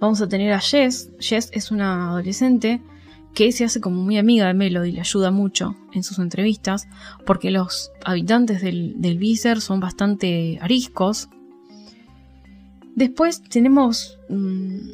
[0.00, 1.10] Vamos a tener a Jess.
[1.18, 2.80] Jess es una adolescente
[3.34, 6.88] que se hace como muy amiga de Melody, le ayuda mucho en sus entrevistas,
[7.24, 11.28] porque los habitantes del, del Viser son bastante ariscos.
[12.94, 14.90] Después tenemos mm,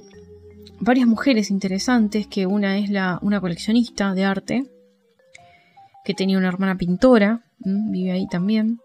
[0.81, 4.71] varias mujeres interesantes, que una es la, una coleccionista de arte,
[6.05, 8.79] que tenía una hermana pintora, vive ahí también.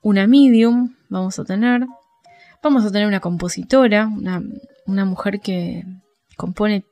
[0.00, 1.86] Una medium, vamos a tener.
[2.62, 4.42] Vamos a tener una compositora, una,
[4.86, 5.84] una mujer que
[6.36, 6.84] compone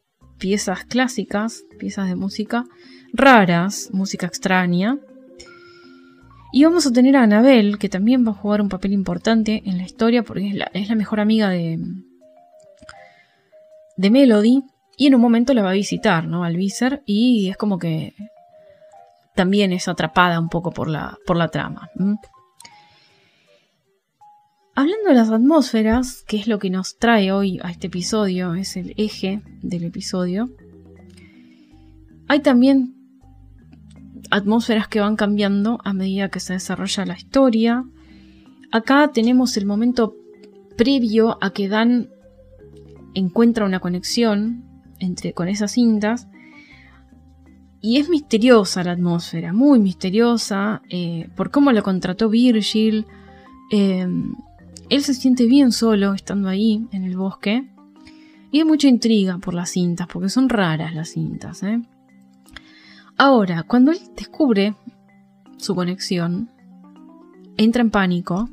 [0.43, 2.65] piezas clásicas, piezas de música
[3.13, 4.99] raras, música extraña.
[6.53, 9.79] Y vamos a tener a Anabel, que también va a jugar un papel importante en
[9.79, 11.79] la historia porque es la, es la mejor amiga de,
[13.97, 14.65] de Melody
[14.97, 16.43] y en un momento la va a visitar, ¿no?
[16.43, 18.15] Al Viser y es como que
[19.37, 21.89] también es atrapada un poco por la, por la trama.
[24.75, 28.79] Hablando de las atmósferas, que es lo que nos trae hoy a este episodio, es
[28.79, 30.49] el eje del episodio,
[32.27, 32.95] hay también
[34.31, 37.85] atmósferas que van cambiando a medida que se desarrolla la historia.
[38.71, 40.17] Acá tenemos el momento
[40.79, 42.09] previo a que Dan
[43.13, 44.65] encuentra una conexión
[44.99, 46.29] entre, con esas cintas.
[47.83, 53.05] Y es misteriosa la atmósfera, muy misteriosa, eh, por cómo lo contrató Virgil.
[53.71, 54.07] Eh,
[54.93, 57.67] él se siente bien solo estando ahí en el bosque.
[58.51, 61.63] Y hay mucha intriga por las cintas, porque son raras las cintas.
[61.63, 61.81] ¿eh?
[63.17, 64.77] Ahora, cuando él descubre
[65.57, 66.51] su conexión,
[67.57, 68.51] entra en pánico,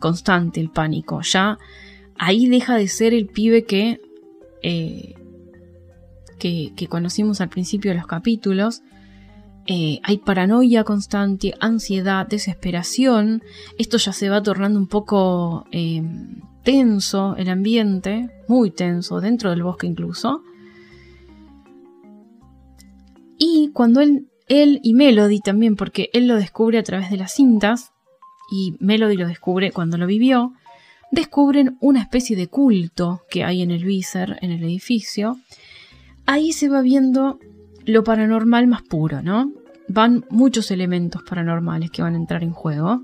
[0.00, 1.20] constante el pánico.
[1.22, 1.58] Ya
[2.18, 4.00] ahí deja de ser el pibe que,
[4.64, 5.14] eh,
[6.40, 8.82] que, conocimos al principio de los capítulos.
[9.66, 13.42] Eh, hay paranoia constante, ansiedad, desesperación.
[13.78, 16.02] Esto ya se va tornando un poco eh,
[16.64, 20.42] tenso el ambiente, muy tenso, dentro del bosque incluso.
[23.38, 27.34] Y cuando él, él y Melody también, porque él lo descubre a través de las
[27.34, 27.92] cintas,
[28.50, 30.52] y Melody lo descubre cuando lo vivió,
[31.10, 35.38] descubren una especie de culto que hay en el Viser, en el edificio.
[36.26, 37.38] Ahí se va viendo
[37.84, 39.52] lo paranormal más puro, ¿no?
[39.88, 43.02] Van muchos elementos paranormales que van a entrar en juego.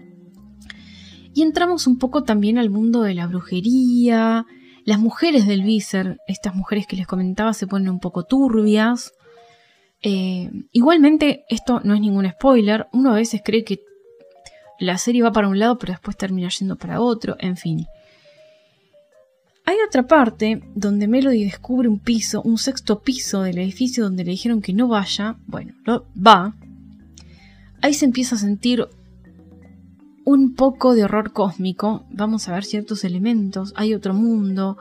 [1.35, 4.47] Y entramos un poco también al mundo de la brujería.
[4.85, 9.13] Las mujeres del Viser, estas mujeres que les comentaba, se ponen un poco turbias.
[10.03, 12.87] Eh, igualmente, esto no es ningún spoiler.
[12.93, 13.81] Uno a veces cree que
[14.79, 17.37] la serie va para un lado, pero después termina yendo para otro.
[17.39, 17.87] En fin.
[19.69, 24.31] Hay otra parte donde Melody descubre un piso, un sexto piso del edificio donde le
[24.31, 25.37] dijeron que no vaya.
[25.47, 25.75] Bueno,
[26.17, 26.55] va.
[27.83, 28.89] Ahí se empieza a sentir
[30.25, 32.07] un poco de horror cósmico.
[32.09, 33.75] Vamos a ver ciertos elementos.
[33.77, 34.79] Hay otro mundo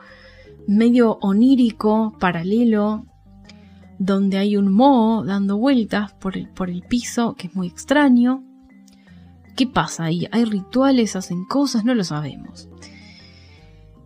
[0.66, 3.04] medio onírico, paralelo,
[3.98, 8.42] donde hay un moho dando vueltas por el, por el piso, que es muy extraño.
[9.54, 10.26] ¿Qué pasa ahí?
[10.32, 11.14] ¿Hay rituales?
[11.14, 11.84] ¿Hacen cosas?
[11.84, 12.70] No lo sabemos.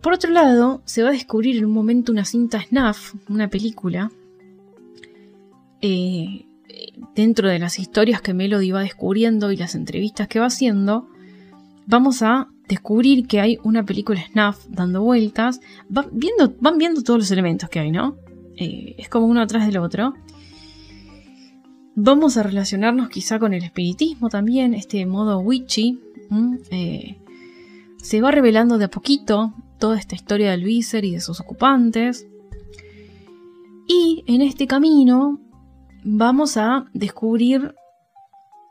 [0.03, 4.11] Por otro lado, se va a descubrir en un momento una cinta Snuff, una película,
[5.79, 6.45] eh,
[7.15, 11.07] dentro de las historias que Melody va descubriendo y las entrevistas que va haciendo,
[11.85, 15.61] vamos a descubrir que hay una película Snuff dando vueltas.
[15.87, 18.17] van viendo todos los elementos que hay, ¿no?
[18.57, 20.15] Eh, es como uno atrás del otro.
[21.95, 26.01] Vamos a relacionarnos quizá con el espiritismo también, este modo witchy.
[26.71, 27.21] Eh,
[28.01, 29.53] se va revelando de a poquito
[29.83, 32.25] toda esta historia del Viser y de sus ocupantes.
[33.85, 35.41] Y en este camino
[36.05, 37.75] vamos a descubrir,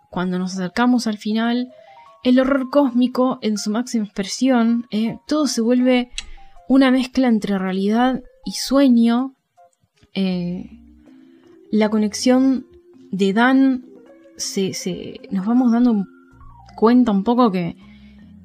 [0.09, 1.71] cuando nos acercamos al final,
[2.25, 4.87] el horror cósmico en su máxima expresión.
[4.91, 5.19] ¿eh?
[5.27, 6.11] todo se vuelve
[6.67, 9.35] una mezcla entre realidad y sueño.
[10.15, 10.81] Eh,
[11.71, 12.65] la conexión
[13.11, 13.85] de Dan
[14.39, 16.07] se, nos vamos dando
[16.75, 17.77] cuenta un poco que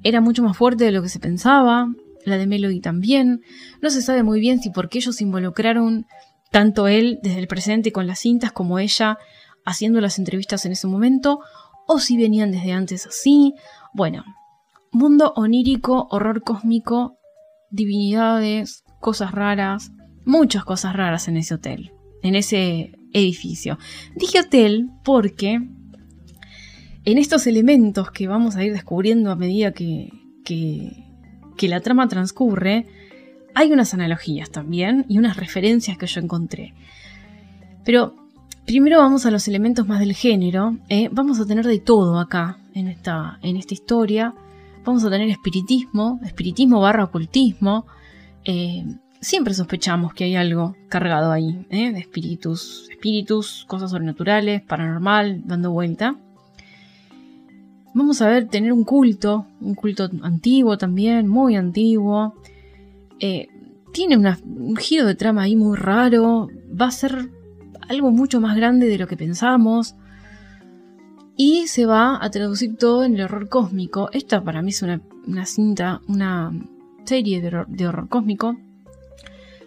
[0.04, 1.88] era mucho más fuerte de lo que se pensaba.
[2.28, 3.42] La de Melody también.
[3.82, 6.06] No se sabe muy bien si porque ellos involucraron
[6.52, 9.18] tanto él desde el presente con las cintas como ella
[9.66, 11.40] haciendo las entrevistas en ese momento,
[11.88, 13.54] o si venían desde antes así.
[13.94, 14.24] Bueno,
[14.92, 17.18] mundo onírico, horror cósmico,
[17.70, 19.92] divinidades, cosas raras,
[20.26, 21.92] muchas cosas raras en ese hotel,
[22.24, 23.78] en ese edificio.
[24.16, 25.62] Dije hotel porque
[27.06, 30.10] en estos elementos que vamos a ir descubriendo a medida que,
[30.44, 31.07] que,
[31.58, 32.86] que la trama transcurre,
[33.54, 36.74] hay unas analogías también y unas referencias que yo encontré.
[37.84, 38.16] Pero
[38.66, 40.78] primero vamos a los elementos más del género.
[40.90, 41.10] ¿eh?
[41.12, 44.34] Vamos a tener de todo acá en esta, en esta historia.
[44.86, 47.88] Vamos a tener espiritismo, espiritismo barra ocultismo.
[48.46, 48.86] Eh,
[49.20, 51.92] siempre sospechamos que hay algo cargado ahí, ¿eh?
[51.92, 56.16] de espíritus, espíritus, cosas sobrenaturales, paranormal, dando vuelta.
[57.98, 62.36] Vamos a ver tener un culto, un culto antiguo también, muy antiguo.
[63.20, 63.48] Eh,
[63.92, 66.48] tiene un giro de trama ahí muy raro,
[66.80, 67.32] va a ser
[67.90, 69.96] algo mucho más grande de lo que pensamos
[71.36, 74.12] y se va a traducir todo en el horror cósmico.
[74.14, 75.02] Esta para mí es una,
[75.48, 76.54] cinta, una
[77.04, 78.58] serie de horror, de horror cósmico.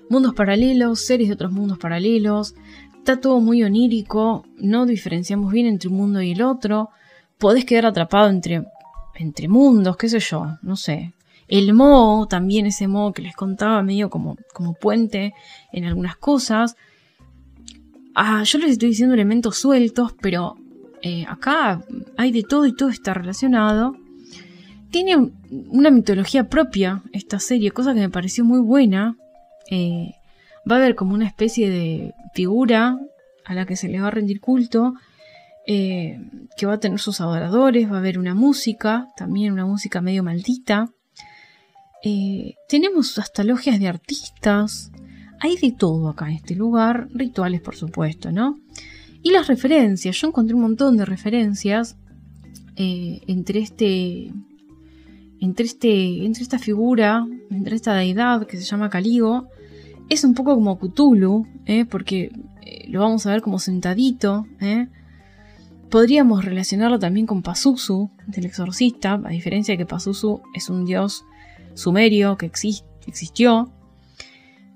[0.08, 2.54] Mundos paralelos, series de otros mundos paralelos.
[2.96, 6.90] Está todo muy onírico, no diferenciamos bien entre un mundo y el otro.
[7.40, 8.64] Podés quedar atrapado entre,
[9.16, 11.14] entre mundos, qué sé yo, no sé.
[11.48, 15.34] El Mo, también ese Mo que les contaba, medio como, como puente
[15.72, 16.76] en algunas cosas.
[18.14, 20.56] Ah, yo les estoy diciendo elementos sueltos, pero
[21.02, 21.82] eh, acá
[22.16, 23.96] hay de todo y todo está relacionado.
[24.90, 25.32] Tiene
[25.68, 29.16] una mitología propia esta serie, cosa que me pareció muy buena.
[29.70, 30.14] Eh,
[30.70, 32.98] va a haber como una especie de figura
[33.44, 34.94] a la que se le va a rendir culto,
[35.66, 36.18] eh,
[36.56, 40.22] que va a tener sus adoradores, va a haber una música, también una música medio
[40.22, 40.90] maldita.
[42.02, 44.90] Eh, tenemos hasta logias de artistas.
[45.38, 47.08] Hay de todo acá en este lugar.
[47.12, 48.58] Rituales, por supuesto, ¿no?
[49.22, 50.16] Y las referencias.
[50.16, 51.96] Yo encontré un montón de referencias
[52.76, 54.32] eh, entre este.
[55.42, 59.48] Entre, este, entre esta figura, entre esta deidad que se llama Caligo,
[60.10, 61.86] es un poco como Cthulhu, ¿eh?
[61.86, 62.30] porque
[62.88, 64.46] lo vamos a ver como sentadito.
[65.90, 71.24] Podríamos relacionarlo también con Pazuzu, del exorcista, a diferencia de que Pazuzu es un dios
[71.74, 73.72] sumerio que existió.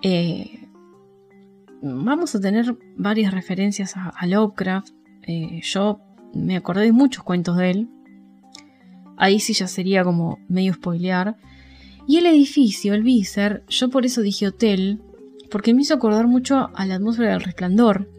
[0.03, 0.69] Eh,
[1.81, 4.93] vamos a tener varias referencias a, Lovecraft.
[5.23, 6.01] Eh, yo
[6.35, 7.89] me acordé de muchos cuentos de él.
[9.17, 11.37] Ahí sí ya sería como medio spoilear.
[12.09, 15.01] Y el edificio, el Viser, yo por eso dije hotel,
[15.49, 18.11] porque me hizo acordar mucho a la atmósfera del resplandor.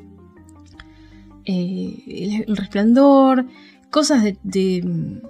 [1.45, 3.45] Eh, el, resplandor,
[3.91, 5.21] cosas de,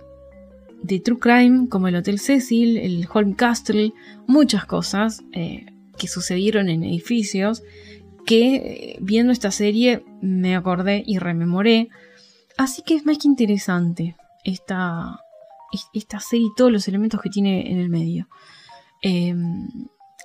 [0.84, 3.94] de True Crime, como el Hotel Cecil, el Holm Castle,
[4.28, 5.66] muchas cosas eh,
[5.98, 7.64] que sucedieron en edificios
[8.26, 11.90] que eh, viendo esta serie me acordé y rememoré.
[12.58, 15.20] Así que es más que interesante esta,
[15.94, 18.28] esta serie y todos los elementos que tiene en el medio.
[19.02, 19.68] Em,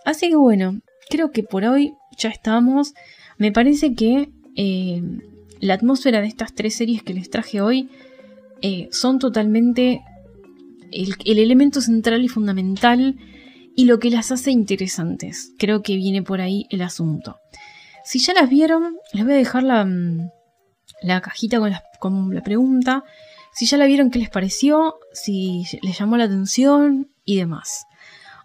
[0.04, 2.94] así que bueno, creo que por hoy ya estamos.
[3.38, 5.20] Me parece que em,
[5.60, 7.90] la atmósfera de estas tres series que les traje hoy
[8.62, 10.02] eh, son totalmente
[10.92, 13.16] el, elemento central y fundamental
[13.76, 15.52] y lo que las hace interesantes.
[15.58, 17.36] Creo que viene por ahí el asunto.
[18.04, 20.30] Si ya las vieron, les voy a dejar la, mm,
[21.22, 23.04] cajita con la, con la pregunta.
[23.52, 24.96] Si ya la vieron, ¿qué les pareció?
[25.12, 27.84] Si les llamó la atención y demás.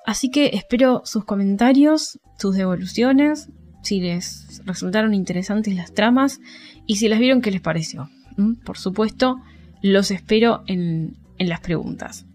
[0.05, 3.49] Así que espero sus comentarios, sus devoluciones,
[3.82, 6.39] si les resultaron interesantes las tramas
[6.88, 8.09] y si las vieron, ¿qué les pareció?
[8.38, 8.55] ¿Mm?
[8.55, 9.41] Por supuesto,
[9.81, 12.25] los espero en, en las preguntas.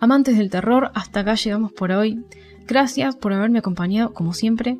[0.00, 2.24] Amantes del terror, hasta acá llegamos por hoy.
[2.66, 4.78] Gracias por haberme acompañado como siempre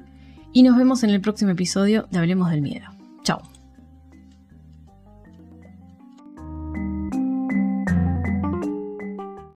[0.52, 2.86] y nos vemos en el próximo episodio de Hablemos del Miedo.
[3.22, 3.57] Chao.